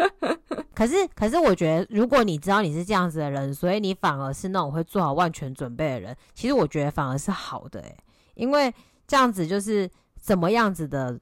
[0.76, 7.98] 可是，可是我觉得，如果你知道你是这样子的人，所以你反而是那种会做好万全准备的人，其实我觉得反而是好的，诶，
[8.36, 8.74] 因为
[9.08, 11.20] 这样子就是怎么样子的，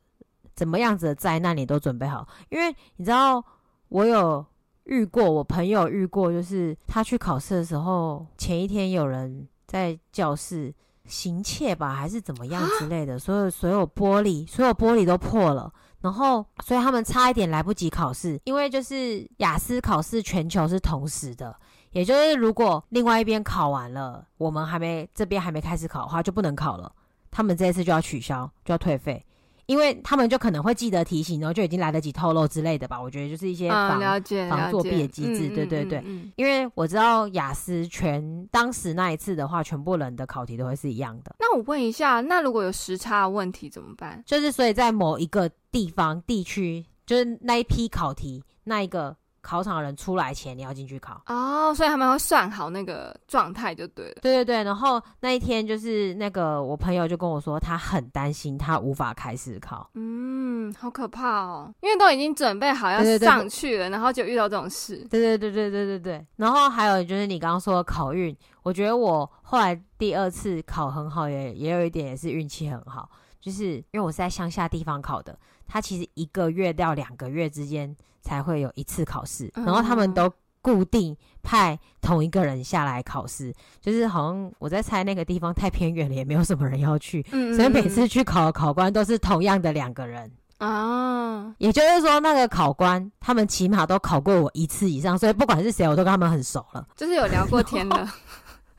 [0.53, 2.27] 怎么样子的灾难你都准备好。
[2.49, 3.43] 因为你知道，
[3.89, 4.45] 我有。
[4.85, 10.73] 遇过我朋友遇过，就是他去考试的时候，前一天有人在教室
[11.05, 15.71] 行窃吧，还是怎么样之类的，所有所有玻璃，所有玻璃都破了，
[16.01, 21.55] 然后所以他们差一点来不及考试，因为就是雅思考试全球是同时的，
[21.91, 26.91] 也就是如果另外一边考完了，我们还没这边还没开始考的话，就不能考了，
[27.29, 29.25] 他们这一次就要取消，就要退费。
[29.65, 33.01] 因为他们就可能会记得提醒，然后就已经来得及透露之类的吧。
[33.01, 36.03] 我觉得就是一些防、嗯、防作弊的机制，对对对。
[36.35, 41.35] 因为我知道雅思全当时那一次的话，全部人的考题都会是一样的。
[41.39, 44.21] 那我问一下，那如果有时差的问题怎么办？
[44.25, 49.15] 就是所以在某一个地方地区，就是那一批考题那一个。
[49.45, 54.15] 考场的人出来前，你要进去考哦，所以他们会算好那个状态就对了。
[54.23, 59.87] 对对对，然后那一天就是那个我朋友就跟我说，他很担心他无法开试考。
[59.93, 64.97] 嗯，好可怕哦，因为都已经准备好要上去了，对对对，然后就遇到这种事。
[65.11, 66.25] 对对对对对对对。
[66.37, 73.07] 然后还有就是你刚刚说的考运，我觉得我后来第二次考很好也，也也有一点也是运气很好，
[73.45, 77.95] 就是因为我是在乡下地方考的，他其实一个月到两个月之间。
[78.25, 80.27] 才会有一次考试，然后他们都
[80.59, 87.21] 固定派同一个人下来考试，就是好像我在猜那个地方太偏远了，也没有什么人要去，
[87.55, 91.53] 所以每次去考的考官都是同样的两个人啊。
[91.59, 98.09] 也就是说，那个考官他们起码都考过我一次以上，所以不管是谁，我都跟他们很熟了，就是有聊过天的。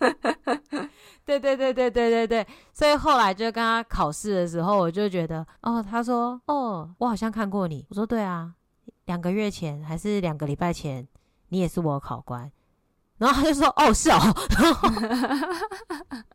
[1.26, 8.54] 对对对对对对对，所以后来就跟他考试的时候，我就觉得哦，他说哦，我好像看过你，我说对啊。
[9.06, 11.06] 两个月前还是两个礼拜前，
[11.50, 12.50] 你也是我考官，
[13.18, 14.18] 然后他就说：“哦，是哦。”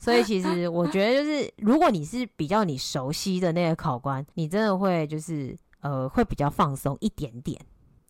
[0.00, 7.60] 所以其实我觉得就是，如果你是比较你熟悉的那个考官，你真的会就是呃会比较放松一点点。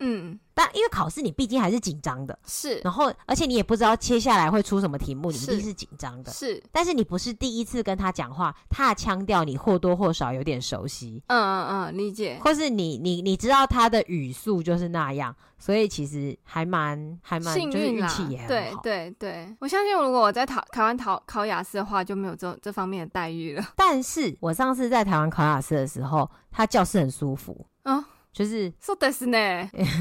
[0.00, 6.62] 嗯，但因为考试你毕竟还是紧张的，是，然后而且你也不知道接下来会出什么题目，你一定是紧张的，是。
[6.70, 12.38] 但是你不是第一次跟他讲话，他的腔调你或多或少有点熟悉，嗯嗯嗯，理解。
[12.42, 18.82] 或是你你你知道他的语速就是那样，所以其实还蛮还蛮幸运，就是运气也很好。
[18.82, 23.64] 对对对，我相信如果我在台台湾考考雅思的话，就没有这这方面的待遇了。
[23.74, 28.04] 但是我上次在台湾考雅思的时候，他教室很舒服，嗯。
[28.38, 29.37] 就是说的是呢，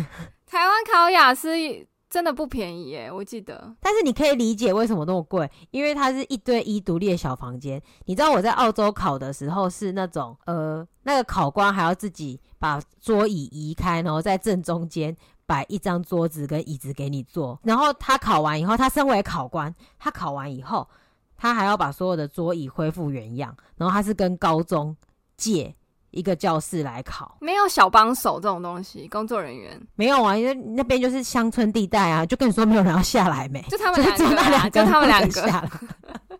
[0.46, 1.50] 台湾考雅思
[2.08, 3.76] 真的不便宜耶，我记得。
[3.82, 7.82] 但是你可以理解为什么那么贵，因为它是一对一独立的小房间。
[8.06, 17.60] 你知道我在澳洲考的时候是那种，呃，那个考官还要自己把桌椅移开，然后在正中间摆一张桌子跟椅子给你坐。
[17.64, 20.88] 然后他考完以后，他身为考官，他考完以后，
[21.36, 23.58] 他还要把所有的桌椅恢复原样。
[23.78, 24.96] 然后他是跟高中
[25.36, 25.74] 借。
[26.12, 29.80] 一个教室来考，没有小帮手这种东西，工作人员。
[29.96, 35.32] 没有啊，因为那边就是乡村地带啊，就跟你说没有人要下来没，就他们 两个、啊，就他们两个。
[35.32, 35.70] 下来。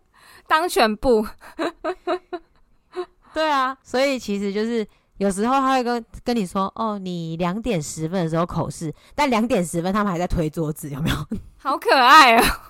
[0.48, 1.26] 当选部，
[3.34, 4.86] 对啊，所以其实就是
[5.18, 11.16] 有时候他会跟跟你说，哦，你两点十分的时候口试，但两点十分他们还在推桌子，有没有？
[11.58, 12.60] 好可爱啊！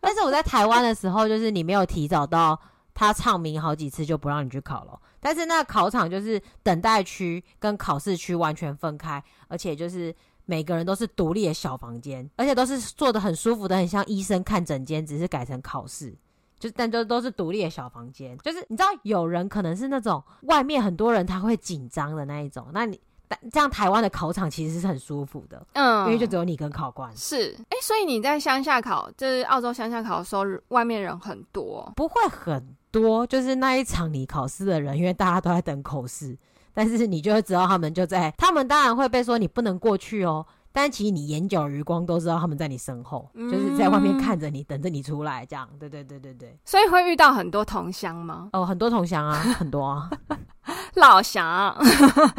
[0.00, 2.58] 但是我在台湾的时候，就是你没有提早到，
[2.98, 4.98] 他唱名好几次就不让你去考了。
[5.20, 10.12] 但是那个考场就是等待区跟考试区完全分开，而且就是
[10.46, 16.12] 每个人都是独立的小房间，而且都是坐的很舒服的，很像医生看诊间，只是改成考试，
[16.58, 18.36] 就但都都是独立的小房间。
[18.38, 27.14] 就是你知道有人可能是那种外面很多人他会紧张的那一种，那你但这样台湾的考场其实是很舒服的，嗯，因为就只有你跟考官。
[27.16, 32.76] 是，哎、欸，所以你在乡下考，就是澳洲乡下考的时候，外面人很多，不会很。
[32.90, 36.36] 多就是那一场你考试的人，因为大家都在等口试，
[36.72, 45.68] 但是你就会知道他们就在，他们当然会被说你不能过去哦，但其实你眼角余光都知道他们在你身后，嗯、就是在外面看着你，等着你出来这样。
[45.78, 48.48] 对对对对对，所以会遇到很多同乡吗？
[48.52, 50.10] 哦，很多同乡啊，很多啊，
[50.94, 51.76] 老乡，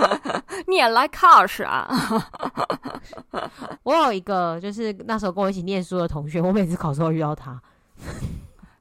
[0.68, 1.88] 你也来考试啊？
[3.84, 7.62] 我有一个就是那时候跟我一起念书的同学，我每次考试都遇到他，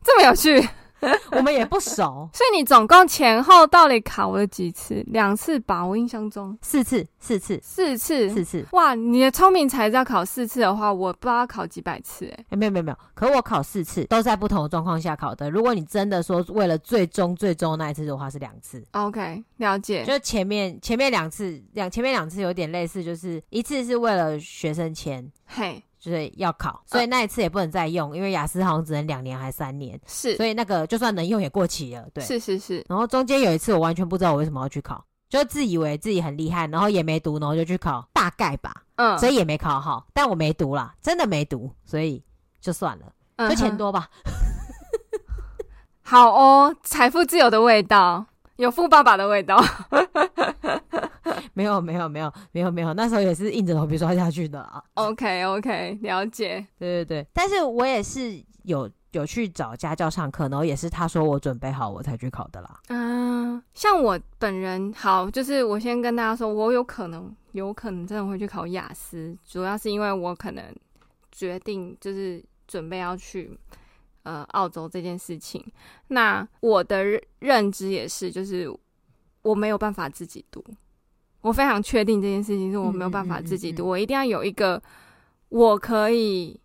[0.03, 0.69] 这么有趣。
[1.33, 5.05] 我们也不熟，所以你总共前后到底考了几次？
[5.09, 8.67] 两次吧，我印象中四次，四次，四次，四次。
[8.73, 12.57] 哇，你的聪明才智要考四次的话，我不知道要考几百次哎、欸。
[12.57, 15.51] 没有没有没有，可我考四次都在不同的状况下考的。
[15.51, 18.85] 如果你真的说为了最终最终那一次的话，是两次。
[18.93, 20.05] OK，了解。
[20.05, 25.83] 就前面前面两次两前面两次有点类似，就是一次是为了学生签，嘿。
[25.99, 32.85] 就是要考，所以那一次也不能再用，因为雅思好像只能两年还三年，是，所以那个就算能用也过期了，对，是是是。
[32.89, 42.23] 然后中间有一次我完全不知道我为什么要去考，就自以为自己很厉害，然后也没读，然后就去考，大概吧，嗯，所以也没考好，但我没读啦，真的没读，所以
[42.61, 44.09] 就算了，就钱多吧。
[44.25, 44.33] 嗯、
[46.03, 48.25] 好哦，财富自由的味道，
[48.59, 49.59] 有富爸爸的味道。
[51.55, 54.83] 没有没有没有没有没有，那时候也是硬着头皮刷下去的啊。
[54.95, 56.65] OK OK，了解。
[56.79, 62.81] 对对对，但是我也是有有去找家教上课，然后也是他说我准备好我才去考的啦。
[62.89, 70.65] 嗯、呃，像我本人，好，就是我先跟大家说，我有可能有可能真的会去考雅思，主要是因为我可能
[71.33, 73.59] 决定就是准备要去
[74.29, 75.65] 呃澳洲这件事情。
[76.09, 77.03] 那我的
[77.39, 78.71] 认知也是，就是
[79.41, 80.63] 我没有办法自己读。
[81.41, 84.83] 我非常确定这件事情是我没有办法自己读，嗯嗯嗯嗯、我一定要有一个
[85.49, 86.61] 我可以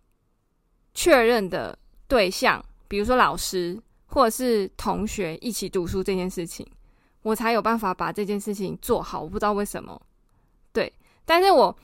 [0.92, 6.66] 确认的对象，比如说老师或者是同学一起读书这件事情，
[7.22, 9.22] 我才有办法把这件事情做好。
[9.22, 9.98] 我不知道为什么，
[10.72, 10.92] 对，
[11.24, 11.74] 但是我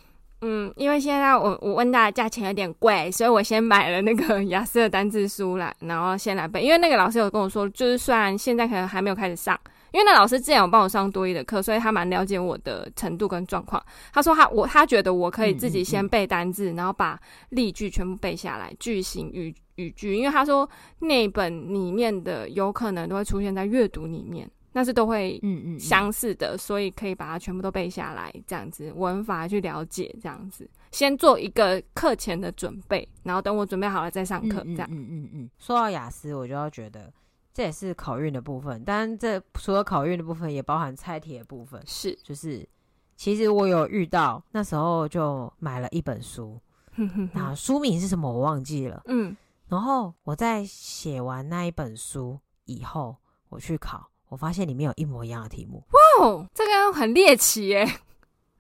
[0.42, 6.62] 嗯，因为现在我我问大家价钱有点贵，所以我先买了那个雅思的单字书来，然后先来背。
[6.62, 9.58] 因为那个老师有跟我说，就是虽然现在可能还没有开始上。
[9.92, 13.84] 因为那老师之前有帮我上多一的课，所以他蛮了解我的程度跟状况。
[14.12, 17.18] 他说他我他觉得我可以自己先背单字，然后把
[17.48, 20.14] 例句全部背下来，句型语语句。
[20.14, 20.68] 因为他说
[21.00, 34.62] 那本里面的有可能都会出现在阅读里面，那是都会嗯嗯相似的，所以可以把它全部都背下来，这样子文法去了解，这样子先做一个课前的准备，然后等我准备好了再上课。
[34.64, 35.50] 这样嗯嗯嗯。
[35.58, 37.12] 说到雅思，我就要觉得。
[37.52, 41.82] 这也是考运的部分，但这除了考运的部分，也包含猜题的部分。
[41.84, 42.66] 是，就是
[43.16, 46.60] 其实我有遇到，那时候就买了一本书，
[47.34, 49.02] 那书名是什么我忘记了。
[49.06, 53.16] 嗯，然后我在写完那一本书以后
[53.48, 55.84] 我去考，我发现里面有一模一样的题目。
[55.90, 57.86] 哇哦，这个很猎奇耶！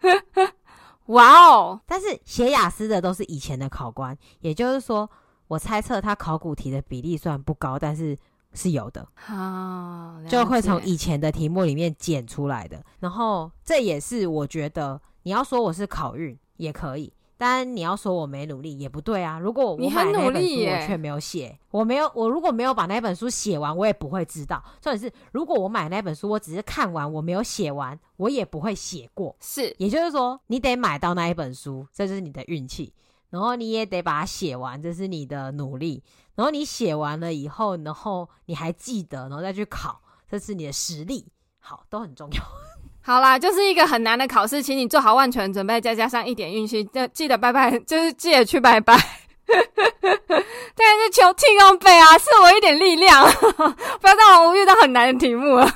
[1.06, 5.08] 哇哦，但是写雅思的都是以前的考官，也就是说，
[5.48, 8.16] 我猜测他考古题的比例虽然不高，但是
[8.52, 9.06] 是有的。
[9.14, 12.84] 好，就会从以前的题目里面捡出来的。
[12.98, 17.12] 然后这也是我觉得，你要说我是考运也可以。
[17.42, 19.38] 但你要说我没努力也不对啊！
[19.38, 24.62] 如果我买那本书，我却没有写，我没有，我如果没有把那本书写完，我也不会知道。
[24.78, 29.34] 重点是，如果我买那本书，我只是看完，我没有写完，我也不会写过。
[29.40, 32.92] 是，也就是说，你得买到那一本书，这就是你的运气，
[33.30, 36.02] 然后你也得把它写完，这是你的努力。
[36.34, 39.98] 然后你写完了以后，然后你还记得，然后再去考，
[40.30, 41.26] 这是你的实力。
[41.58, 42.42] 好，都很重要。
[43.02, 48.94] 好啦，就是一个很难的考试，请你做好万全准备，再加上一点运气，就记得拜拜，就是记得去拜拜。
[50.76, 53.24] 但是求天公伯啊，赐我一点力量，
[54.00, 55.68] 不要让我遇到很难的题目了。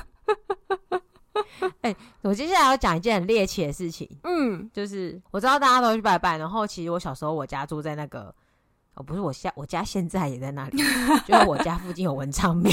[1.81, 4.09] 哎、欸，我接下来要讲一件很猎奇的事情。
[4.23, 8.33] 嗯，就是我知道大家都去拜拜，然后其实我小时候我家住在那个，
[8.93, 10.77] 哦，不是我家，我家现在也在那里，
[11.27, 12.71] 就是我家附近有文昌庙。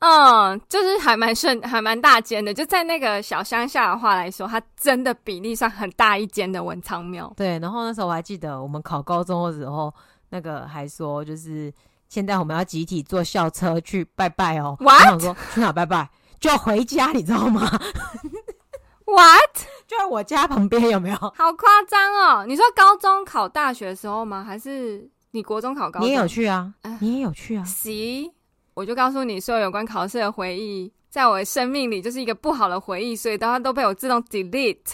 [0.00, 2.54] 嗯，就是还蛮顺，还蛮大间的。
[2.54, 7.32] 就在那个小乡下的话来说，它真的比例上很大一间的文昌庙。
[7.36, 9.92] 对，然后那时候我还记得，我们考高中的时候，
[10.30, 11.72] 那个还说，就是
[12.08, 14.76] 现在我们要集体坐校车去拜拜哦。
[14.78, 16.08] 我想说去哪拜拜？
[16.38, 17.68] 就要回家，你知道吗
[19.04, 19.56] ？What？
[19.88, 21.16] 就在我家旁边，有没有？
[21.16, 22.44] 好夸张哦！
[22.46, 24.44] 你说高中考大学的时候吗？
[24.44, 26.06] 还是你国中考高中？
[26.06, 26.72] 你也有去啊？
[27.00, 27.64] 你也有去啊？
[27.64, 28.30] 行。
[28.78, 34.92] 我就告诉你，所有有关考试的回忆，在我的生命里就是一个不好的回忆，所以它都被我自动 delete。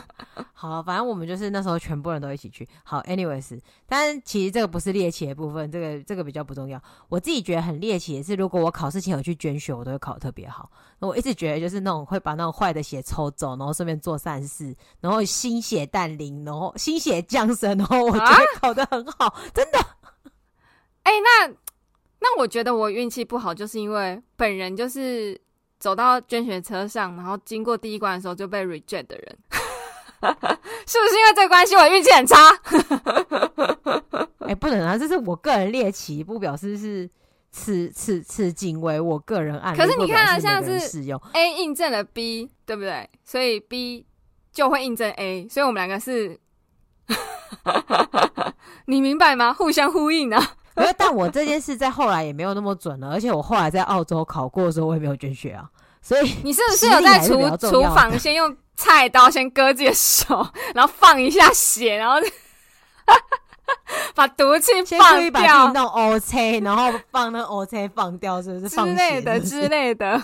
[0.54, 2.66] 好，反正我们就是那时候全部人都一起去。
[2.82, 6.82] 好，anyways，但其实这个不是猎奇的部分，这个这个比较不重要。
[7.10, 10.70] 我自己觉得很猎奇的是，如果我考试前有去捐血，我都会考得特别好。
[11.00, 19.78] 我一直觉得就是那种会把那种坏的血抽走，然后顺便做善事，然后心血淡临，然后心血降生，然后我觉得考得很好，啊、真的。
[21.02, 21.54] 哎、欸，那。
[22.28, 25.40] 那我觉得我运气不好，就是因为本人就是
[25.78, 29.38] 走到捐血车上，然后经过第一关的时候就被 reject 的人，
[30.86, 32.36] 是不是因为这个关系我运气很差？
[34.40, 37.08] 哎、欸，不能啊，这是我个人猎奇，不表示是
[37.52, 39.78] 此此此仅为我个人案例。
[39.78, 41.00] 可是你看啊，像是
[41.32, 43.08] A 印证了 B，对不对？
[43.24, 44.04] 所以 B
[44.52, 46.40] 就会印证 A，所以我们两个是，
[48.86, 49.52] 你明白吗？
[49.52, 50.56] 互相呼应啊。
[50.98, 55.68] 但我这件事在后来也没有那么准了，而且我后来在澳洲考过的时候，我也没有捐血啊。
[56.02, 62.16] 所以 你是不是有在厨厨房先用菜刀先割自己的手，然后放一下血，然后
[64.14, 68.76] 把毒气放掉，把弄 O C，然后放那 O C 放掉，是不是？
[68.76, 70.22] 之类的之类的，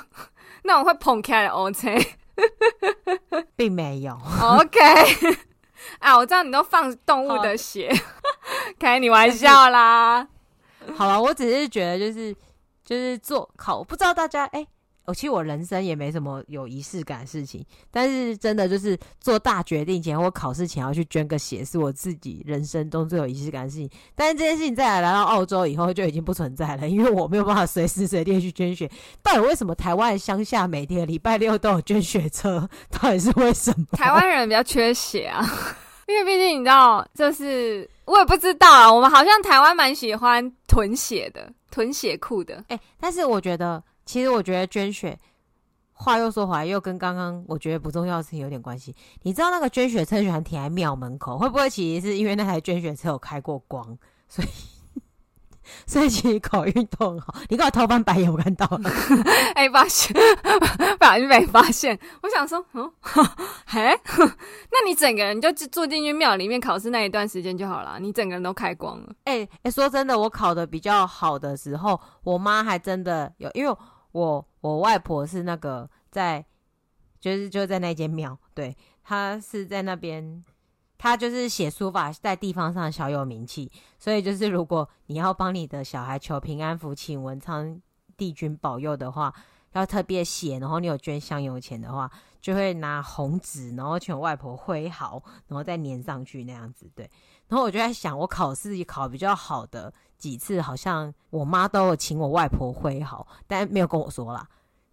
[0.64, 2.16] 那我会捧开的 O C，
[3.56, 4.78] 并没有 OK。
[5.98, 7.92] 啊，我知道你都放动物的血，
[8.78, 10.28] 开你玩笑啦。
[10.96, 12.34] 好了，我只是觉得就是
[12.84, 14.66] 就是做考，我不知道大家哎，
[15.04, 23.90] 我、其实我人生也没什么有仪式感的事情，但是真的就是做大决定前或考试前要去捐个血，是我自己人生中最有仪式感的事情。
[24.14, 28.88] 但是这件事情在来来到澳洲以后就已经不存在了，因为我没有办法随时随地去捐血。
[29.22, 32.68] 到底为什么台湾乡下每天礼拜六都有捐血车？
[32.90, 33.86] 到底是为什么？
[33.92, 35.44] 台湾人比较缺血啊，
[36.06, 37.88] 因为毕竟你知道，就是。
[38.04, 42.64] 我也不知道啊，我们好像台湾蛮喜欢囤血的，囤血库的。
[42.68, 45.18] 哎、但是我觉得，其实我觉得捐血，
[45.92, 48.94] 话又说回来，又跟刚刚我觉得不重要的事情有点关系。
[49.22, 53.96] 你知道那个捐血车喜欢停在庙门口，会不会其实是因为那台捐血车有开过光，
[54.28, 54.48] 所以？
[55.86, 58.90] 所以其实考运都很好，你刚才偷翻白眼，我看到了。
[59.54, 60.12] 哎、欸，发现，
[60.98, 61.98] 不小心被发现。
[62.22, 62.90] 我想说，嗯，
[63.66, 63.98] 嘿，
[64.70, 69.12] 那你整个人就住进去庙里面考试那一段时间就好了，你整个人都开光了。
[69.24, 73.76] 哎、欸、哎、欸，说真的，我考的比较好的时候，我妈还真的有，因为
[74.12, 76.44] 我我外婆是那个在，
[77.20, 80.44] 就是就在那间庙，对，她是在那边。
[81.02, 87.82] 他就是写书法，在地方上小有名气，所以就是如果你要帮你的小孩求平安符，请文昌
[88.16, 89.34] 帝君保佑的话，
[89.72, 92.08] 要特别写，然后你有捐香油钱的话，
[92.40, 96.88] 就会拿红纸，然后请我外婆挥毫，然后再粘上去那样子。
[96.94, 97.10] 对，
[97.48, 104.48] 然后我就在想，我考试考比较好的几次，好像我妈都有请我外婆挥毫，但没有跟我说啦。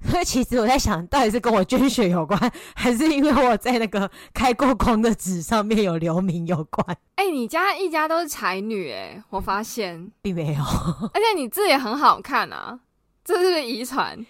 [0.06, 2.40] 所 以其实我在想，到底是跟我捐血有关，
[2.74, 6.86] 还是因为我在那个开过光的纸上面有留名有关？
[7.16, 10.64] 哎、欸，你家一家都是才女哎、欸，我发现并没有，
[11.14, 12.80] 而且你字也很好看啊，
[13.26, 14.26] 这是遗传？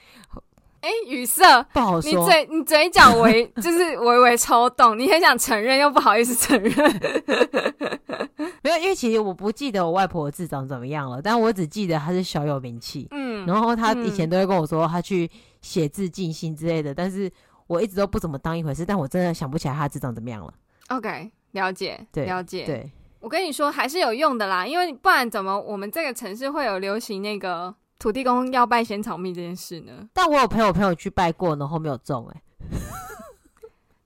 [0.82, 2.10] 哎，语塞，不好说。
[2.10, 6.74] 你嘴你嘴角微 就是微微抽动，你很想承认又不好意思承认。
[8.62, 13.08] 没有，因为其实我不记得我外婆的字长怎么样了，但我只记得她是小有名气。
[13.12, 15.30] 嗯，然后她以前都会跟我说她去
[15.62, 17.30] 写字静心之类的，嗯、但是
[17.68, 18.86] 我一直都不怎么当一回事。
[18.86, 20.54] 但我真的想不起来她的字长怎么样了。
[20.90, 22.66] OK，了解，对，了解。
[22.66, 27.76] 对，我跟你说还是有用的啦，因为不然怎么我们这个城市会有流行那个？
[28.00, 30.08] 土地公要拜仙草蜜这件事呢？
[30.14, 32.42] 但我有朋友朋友去拜过，然后没有中哎、欸。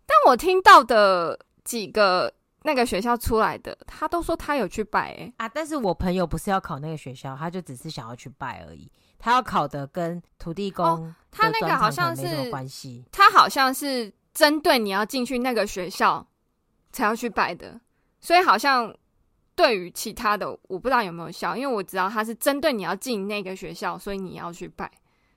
[0.08, 2.34] 但我听到的几个
[2.64, 5.48] 那个学校出来的，他都说他有去拜哎、欸、啊！
[5.48, 8.91] 但是我朋友不是要考那个学校，他就只是想要去拜而已。
[9.20, 16.26] 他要考的跟土地公、哦，他那个好像是关系，他好像是针对你要进去那个学校
[16.91, 17.80] 才要去拜的，
[18.20, 18.94] 所以好像。
[19.56, 24.91] 对于其他的，我不知道有没有效，因为我知道他是针对你要进那个学校，所以你要去拜，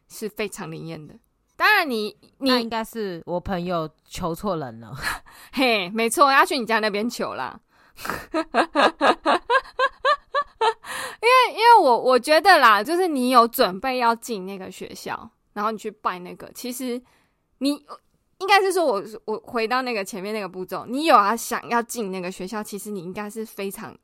[0.08, 1.14] 是非常灵验的。
[1.56, 4.94] 当然你，你你应该是我朋友求错人了，
[5.52, 7.60] 嘿，没错，要去你家那边求啦。
[8.32, 8.40] 因
[11.22, 17.02] 为，因为我我觉得啦，就是你有准备要进那个学校，然后你去拜那个，其实
[17.58, 17.84] 你。
[18.38, 23.96] 应该是说我，我我回到那个前面那个步骤，你有啊想要进那个学校，其实你应该是非常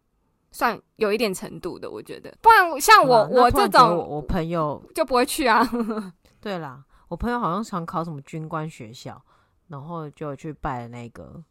[0.53, 5.69] 算有一点程度的，我觉得，不然像我、啊、我这种我，我朋友就不会去啊。
[6.41, 9.21] 对啦，我朋友好像想考什么军官学校，
[9.67, 11.43] 然后就去拜了那个，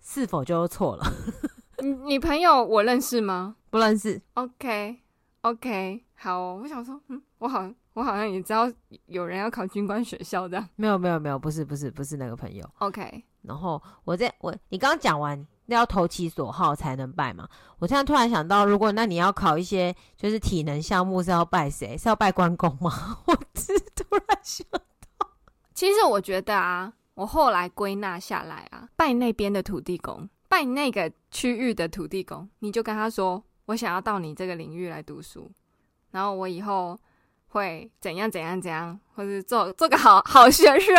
[0.00, 1.04] 是否就错了？
[1.78, 3.56] 你你朋友我认识吗？
[3.70, 4.20] 不认识。
[4.34, 4.98] OK
[5.42, 7.72] OK，好、哦，我想说，嗯，我好像。
[7.94, 8.72] 我好像也知道
[9.04, 12.66] 有人要考军官学校的，没有没有没有，不是不是不是那个朋友。
[12.78, 17.48] OK，然后我在我你刚刚讲完要投其所好才能拜嘛，
[17.78, 21.96] 我现在突然想到，如果那你要考一些就是体能项目，是要拜谁？
[21.96, 23.18] 是要拜关公吗？
[23.26, 24.66] 我只突然想
[25.18, 25.28] 到，
[25.74, 35.50] 其实我觉得啊，我后来归纳下来啊，拜那边的土地公，拜那个区域的土地公，你就跟他说，我想要到你这个领域来读书，
[36.10, 36.98] 然后我以后。
[37.54, 40.96] 会怎样怎样怎样，或者做做个好好学生，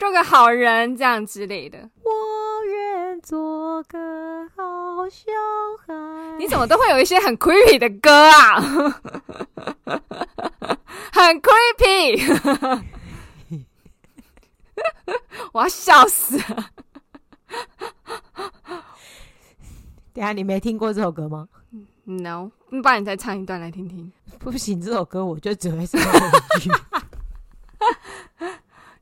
[0.00, 1.78] 做个好人这样之类的。
[2.02, 3.98] 我愿做个
[4.56, 5.30] 好小
[5.86, 5.94] 孩。
[6.38, 8.60] 你怎么都会有一些很 creepy 的歌啊？
[11.12, 12.82] 很 creepy，
[15.52, 16.70] 我要笑死了。
[20.14, 21.46] 等下，你没听过这首歌吗
[22.04, 24.10] ？No，不然你再唱一段来听听。
[24.38, 26.70] 不行，这首歌我就只会唱一句。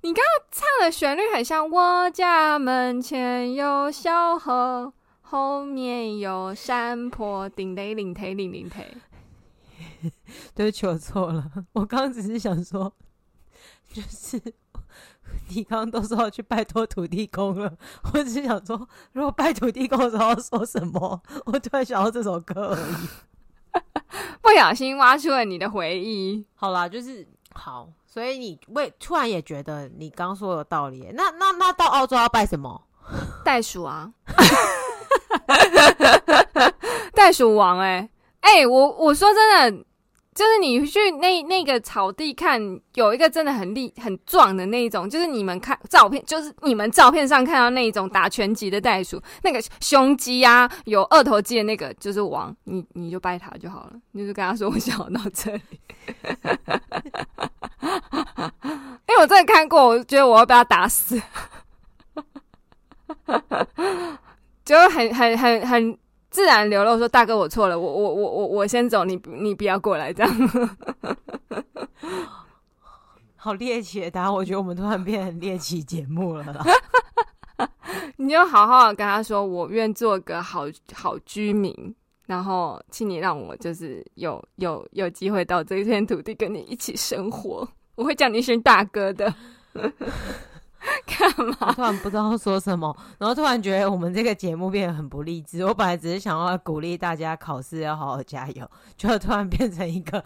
[0.09, 4.91] 你刚刚唱的旋律很像，我家门前有小河，
[5.21, 10.11] 后面有山坡，顶雷顶雷顶顶雷。
[10.57, 11.45] 对不起，我错了。
[11.75, 12.91] 我刚刚只是想说，
[13.93, 14.41] 就是
[15.51, 17.77] 你刚刚都说要去拜托土地公了，
[18.15, 23.83] 我只是想说，如果拜土地公的时候要说什么， 我突然想到这首歌而已。
[24.41, 26.47] 不小心挖出了你的回忆。
[26.55, 31.09] 好啦，就是好，所以你为突然也觉得你刚说有道理。
[31.13, 32.81] 那那那到澳洲要拜什么？
[33.45, 34.11] 袋鼠啊，
[37.15, 38.09] 袋鼠王 哎、
[38.41, 39.85] 欸、哎、我我说真的。
[40.39, 42.63] 就是你去那那个草地看，
[42.95, 55.63] 有一个真的很厉很壮的那一种，就是你们看照片，就是你们照片上看到那一种打拳击的袋鼠，那个胸肌啊，有二头肌的那个就是王，你你就拜他就好了，你就跟他说我想要到这里。
[59.09, 61.21] 因为我真的看过，我觉得我要被他打死，
[64.65, 65.99] 就很很很很。
[66.39, 70.33] 自然流露说：“大哥，我错了，我我我我我先走，你你不要过来，这样。
[73.35, 76.65] ”好猎奇的答案，我觉得我们突然变成猎奇节目了啦。
[78.19, 80.63] 你就好好的跟他说：“我愿做个好
[80.95, 81.75] 好居民，
[82.27, 89.35] 然后请你让我就是有有有机会到这片土地跟你一起生活，我会叫你一声大哥的。”
[91.07, 91.73] 干嘛？
[91.73, 95.65] 突然不知道说什么，然后突然觉得我们这个节目变得很不励志。
[95.65, 100.23] 我本来只是想要鼓励大家考试要好好加油，就突然变成一个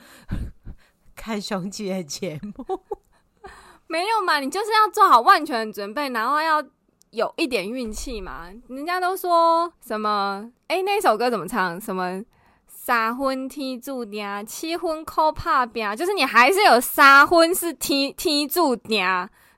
[1.16, 2.80] 看胸肌的节目。
[3.88, 4.40] 没有嘛？
[4.40, 6.62] 你就是要做好万全准备，然后要
[7.10, 8.48] 有一点运气嘛。
[8.68, 10.50] 人家都说什么？
[10.68, 11.80] 哎、欸，那首歌怎么唱？
[11.80, 12.22] 什么
[12.66, 19.04] 三分天注定，七分靠打拼，就是你还是有三分是天天注定。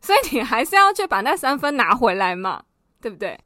[0.05, 2.63] 所以你还是要去把那三分拿回来嘛，
[3.01, 3.41] 对不对？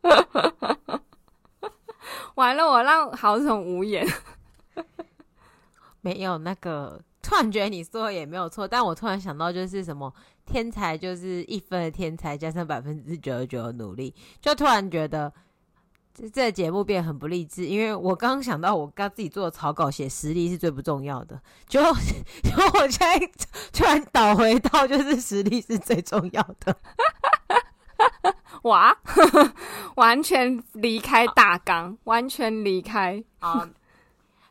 [2.36, 4.06] 完了，我让豪总无言。
[6.00, 10.10] 没有那个，突然觉得你说的也没有错，但我突然想到就是什么
[10.46, 15.30] 天才就是一分的天才加上百分之九十九的努力，就突然觉得
[16.14, 21.90] 这这节目变得很不励志，因为我刚刚想到我刚自己做的草稿写实力是最不重要的，就就
[22.78, 23.18] 我现在
[23.72, 26.76] 突然倒回到就是实力是最重要的。
[28.62, 28.96] 哇，
[29.96, 33.22] 完全离开大纲，完全离开。
[33.40, 33.66] 好，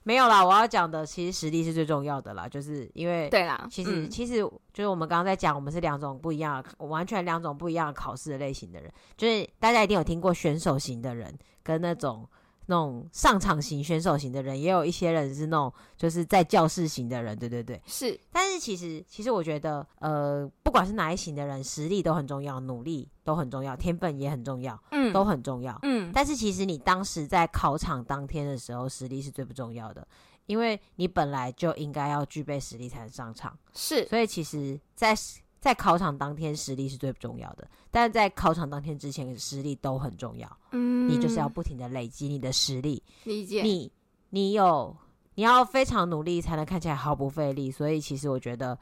[0.04, 4.42] 没有啦，我要讲的其实实力是最重要的啦，就是因为对啦，其实、嗯、其实
[4.74, 11.34] 就是我们刚刚在讲，我们是两种不一样的，完全两种不一样的考试的类型的人，就是大家一定有听过选手型的人
[11.64, 12.28] 跟那种。
[12.68, 18.20] 那种上场型选手型的人，也有一些人是那种就是在教室型的人，对对对，是。
[18.32, 26.12] 但是其实，其实我觉得，呃，不管是哪一型的人，实力都很重要，努力都很重要，天分也很重要，嗯，都很重要，嗯。
[26.14, 30.08] 但是其实你当时在考场当天的时候，实力是最不重要的，
[30.46, 34.08] 因为你本来就应该要具备实力才能上场，是。
[34.08, 35.16] 所以其实，在
[35.64, 40.58] 在考场当天，实力是最不重要的，但是在考场当天之前，实力都很重要。
[40.72, 43.02] 嗯，你就是要不停的累积你的实力。
[43.24, 43.62] 理解。
[43.62, 43.90] 你
[44.30, 44.94] 你有
[45.36, 48.78] 你要非常努力才能看起来毫不费力，所以其实我觉得，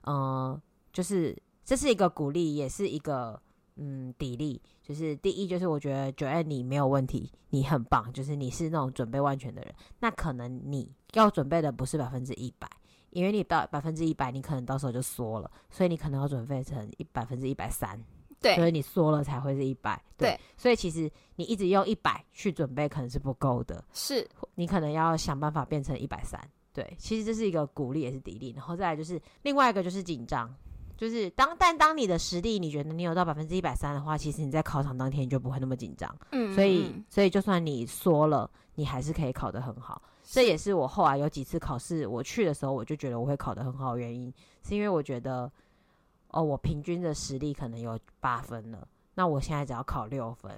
[0.00, 0.62] 嗯、呃，
[0.92, 3.40] 就是这是一个鼓励，也是一个
[3.76, 4.58] 嗯砥砺。
[4.82, 9.72] 就是第一，就是我觉得 Joanne 你没有问题，你很棒，就是你是那种准备万全的人。
[10.00, 12.68] 那可能你要准备的不是百分之一百。
[13.14, 17.98] 因为你到百分之一百，你可能到时候就缩了，所以你可能要准备成一百分之一百三，
[18.40, 24.28] 对，所以你缩了才会是一百，对，所以其实你一直用一百去准备可能是不够的，是。
[24.56, 26.40] 你可能要想办法变成一百三，
[26.72, 30.52] 对，其实这是一个鼓励也是砥砺，然后再来就是另外一个就是紧张，
[30.96, 40.02] 就是当但当你的实力你觉得你有到百分之一百三的话，其实你在考场当天你就不会那么紧张，嗯，所以所以就算你缩了，你还是可以考得很好。
[40.26, 44.32] 这也是我后来有几次考试，我去的时候我就觉得我会考得很好的原因，
[44.66, 45.50] 是因为我觉得，
[46.28, 50.50] 哦，我平均的实力可能有八分了，那我现在只要考六分，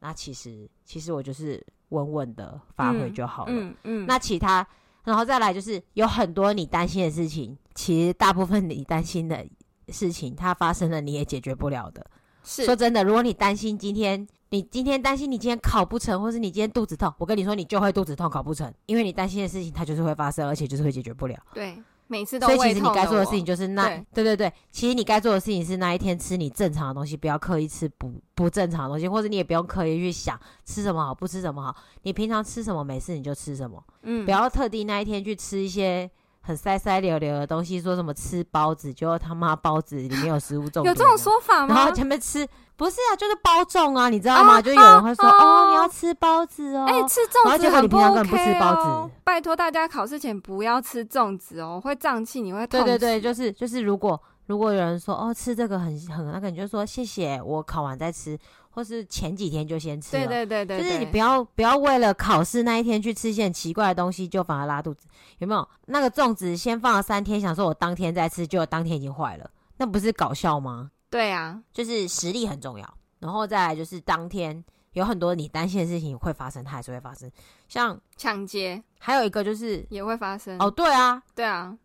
[0.00, 3.52] 那其实其实我就是稳稳的发挥就好了。
[3.52, 4.66] 嗯，嗯，嗯，那其他，
[5.04, 9.46] 然后再来就是有很多你担心的事情，其实大部分你担心的
[9.88, 12.04] 事情，它发生了你也解决不了的。
[12.44, 14.26] 是，说真的，如果你担心今天。
[14.52, 21.34] 你今天担心你今天考不成，或是你今天肚子痛，我跟你说，你就会肚子痛，考不成，因为你担心的事情它就是会发生，而且就是会解决不了。
[21.54, 21.74] 对，
[22.06, 22.56] 每次都会。
[22.56, 36.10] 所以其实你该做的事情就是那，对，对对对，其实你该做的事情是那一天吃你正常的东西，不要刻意吃不不正常的东西，或者你也不用刻意去想吃什么好，不吃什么好，你平常吃什么没事你就吃什么，嗯，不要特地那一天去吃一些
[36.42, 41.74] 很塞塞溜溜的东西，说什么吃包子，结果他妈包子里面有食物中毒，有这种说法吗？
[41.74, 42.46] 然后前面吃。
[42.74, 44.54] 不是啊，就是包粽啊，你知道吗？
[44.54, 46.84] 啊、就有人会说，哦，哦，你要吃包子哦。
[46.88, 48.24] 哎、欸，吃粽子很不 OK 哦。
[48.24, 48.74] 不吃包
[49.06, 49.12] 子。
[49.22, 52.82] 拜托大家考试前不要吃粽子哦，会胀气，你会痛。
[52.82, 58.36] 对对对，就是就是，如果如果有人说，哦，吃这个很很那个，你就说谢谢，我考完再吃，
[58.72, 60.10] 或是前几天就先吃。
[60.10, 65.06] 对对对对，就是你不要不要为了考试那一天去吃一些很奇怪的东西，就反而拉肚子，
[65.38, 65.68] 有没有？
[65.86, 70.90] 那个粽子先放了三天，想说我当天再吃，结果当天已经坏了，那不是搞笑吗？
[71.08, 72.94] 对啊，就是实力很重要。
[73.20, 74.64] 然后再来就是当天
[74.94, 77.30] 有很多你担心的事情会发生，它还是会发生，
[77.68, 80.58] 像抢劫，还有一个就是也会发生。
[80.58, 81.76] 哦，对啊，对啊，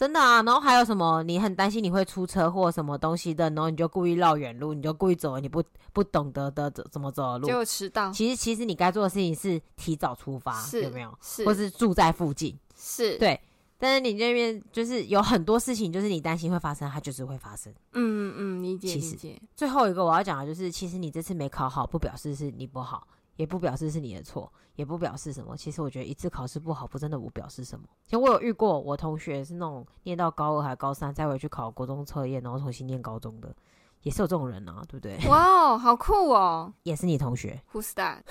[0.00, 0.42] 真的啊。
[0.42, 1.22] 然后还有什么？
[1.24, 8.10] 你很担心你会出车祸什么东西的，然后你就故意绕远路，你就故意走，你不不懂得的怎怎么走的路，就迟到。
[8.10, 11.14] 其实其实你该做的事情是提早出发，有没有？
[11.20, 13.38] 是，或是住在附近，是对。
[13.82, 17.72] 但是你那边就是有很多事情，就是你担心会发生，它就是会发生。
[17.92, 19.42] 嗯嗯，理解其实理解。
[19.56, 25.54] 最后一个我要讲的就是，其实你这次没考好，不表示是你不好，也不表示是你的错，也不表示什么。
[25.56, 27.84] 其实我觉得一次考试不好，不真的不表示什么。
[28.06, 33.54] 其实我有遇过，我同学是那种念到高二还高三，再回去考国中测验，然后重新念高中的，
[34.02, 35.18] 也是有这种人啊，对不对？
[35.28, 36.72] 哇，哦好酷哦！
[36.84, 38.22] 也是你同学？Who's that？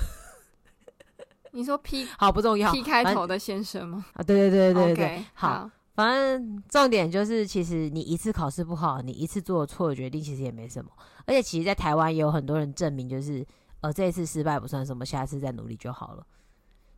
[1.54, 4.06] 你说 P 好不重要？P 开头的先生吗？
[4.14, 5.48] 啊，对对对对对对，okay, 好。
[5.50, 10.90] 好反正重点就是，其实你一次考试不好，你一次做错的决定，其实也没什么。
[11.26, 13.46] 而且，其实，在台湾也有很多人证明，就是
[13.82, 16.26] 呃，这一次失败不算什么，下次再努力就好了。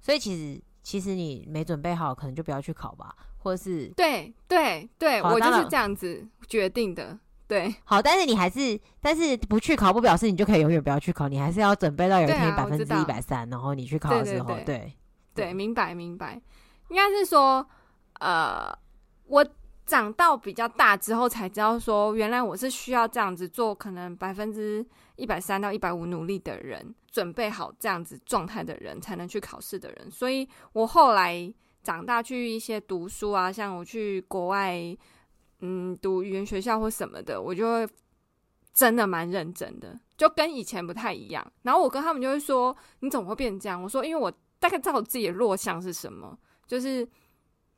[0.02, 7.18] 所以，其实，其实你没准备好，可能就不要去考吧，或者是对对对，我就是这样子决定的。
[7.47, 14.78] 对，好，但是你还是，但是不去考不表示你就可以永远不要去考，你还是要准备到有一天百分之一百三，然后你去考的时候，对对，对，
[15.36, 16.41] 对，对，明白明白，
[16.89, 17.66] 应该是说，
[18.20, 18.76] 呃。
[19.28, 19.45] 我
[19.86, 24.86] 长到比较大之后才知道，说原来我是需要这样子做，可能百分之
[25.22, 30.09] 一百三到一百五努力的人，准备好这样子状态的人，才能去考试的人。
[30.09, 31.53] 所以我后来
[31.84, 34.97] 长大去一些读书啊，像我去国外，
[35.59, 37.88] 嗯，读语言学校或什么的，我就会
[38.74, 41.45] 真的蛮认真的，就跟以前不太一样。
[41.61, 47.07] 然后我跟他们就会说：“你怎么会变这样？”我说：“因为我大概知道我自己的弱项是什么，就是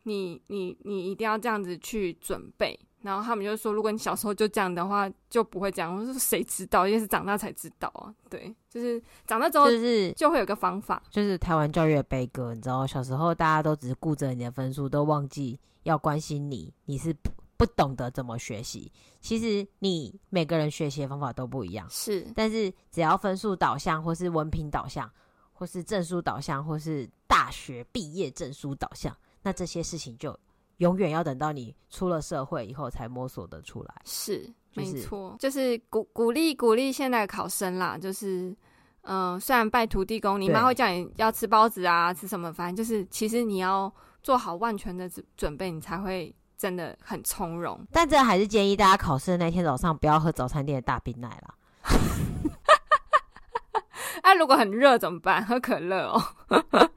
[0.03, 6.87] 你你你一定要这样子去准备。”然后他们就说：“如果你小时候就这样的话，就不会这样。”我说：“谁知道？
[6.87, 12.55] 因为是长大才知道啊。”对，就是长大之后就是就会有个方法，就是台湾教育的悲歌。
[12.55, 16.73] 你知道，小时候大家都只是顾着你的分数，都忘记要关心你。
[16.85, 18.89] 你是不不懂得怎么学习。
[19.19, 22.25] 其实你每个人学习的方法都不一样，是。
[22.33, 25.11] 但是只要分数导向，或是文凭导向，
[25.51, 30.39] 或是证书导向，或是大学毕业证书导向，那这些事情就。
[30.77, 34.39] 永远要等到你出了社会以后才摸索得出来，是、
[34.71, 38.55] 就是、没错，就是鼓鼓励鼓励现在的考生啦，就是
[39.03, 47.79] 嗯、呃，虽然拜土地公，你妈会叫你要吃包子啊，吃什么，反正就是其实你要做好万全的准备，你才会真的很从容。
[47.91, 51.55] 但这还是建议大家考试的那天早上不要喝早餐店的大冰奶啦。
[54.21, 55.43] 那、 啊、如果很热怎么办？
[55.45, 56.21] 喝可乐哦，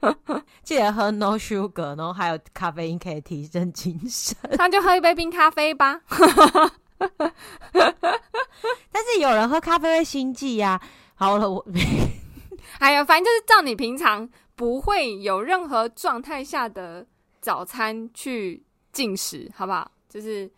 [0.63, 4.35] 记得喝 no sugar，然后还有咖啡因可以提振精神。
[4.57, 6.01] 那就喝一杯冰咖啡吧。
[8.91, 10.79] 但是有人喝咖啡会心悸呀。
[11.15, 11.65] 好了，我
[12.79, 17.05] 哎呀，反正就是照你平常不会有任何状态下的
[17.41, 19.89] 早餐去进食，好不好？
[20.09, 20.51] 就是。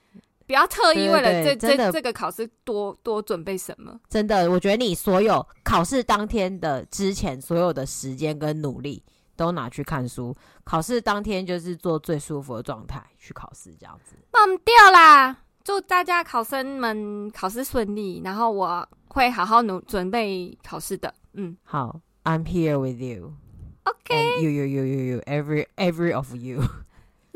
[0.49, 3.99] 不要特意为了这这这个考试多多准备什么？
[4.09, 9.03] 真的，我觉得你所有考试当天的之前所有的时间跟努力
[9.35, 14.15] 都拿去看书，考试当天就是做最舒服的状态去考试，这样子。
[14.31, 15.37] 忘掉啦！
[15.63, 21.13] 祝大家考生们考试顺利，然后我会好好努准备考试的。
[21.33, 23.35] 嗯，好，I'm here with you.
[23.83, 24.41] OK.
[24.41, 26.63] You, you, you, you, you, every, every of you.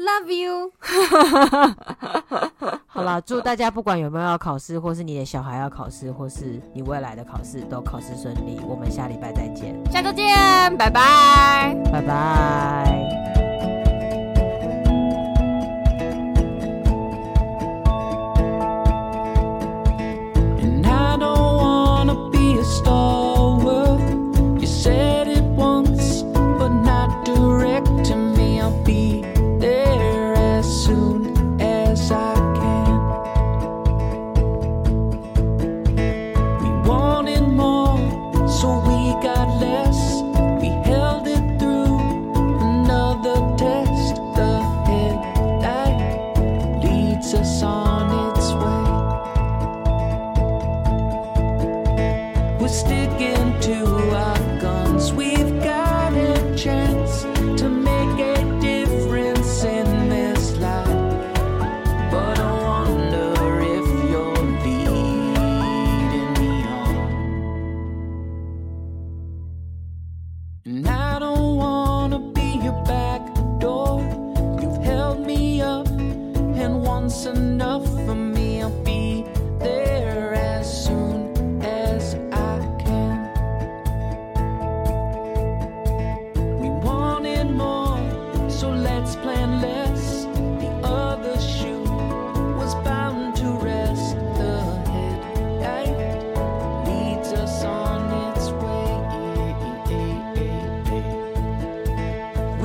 [0.03, 0.69] Love you，
[2.87, 8.59] 好啦，祝大家不管有没有要考试，或是你的小孩要考试，或是你未来的考试都考试顺利。
[8.67, 10.27] 我们下礼拜再见，下周见，
[10.77, 13.12] 拜拜，拜拜。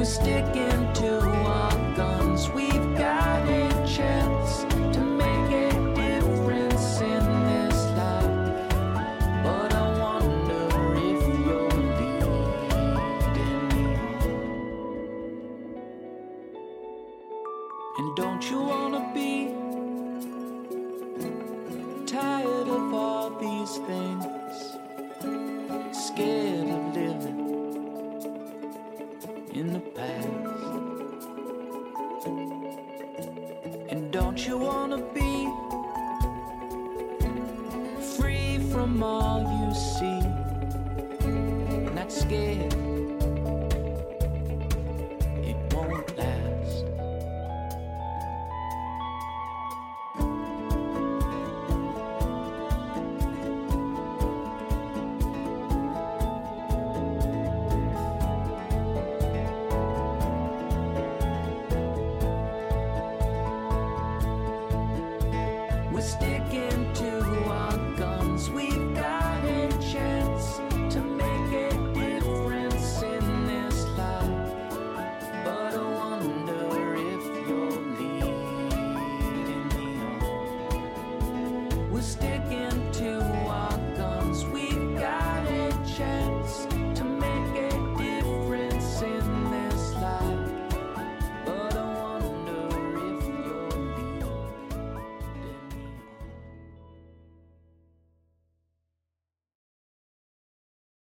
[0.08, 0.67] sticking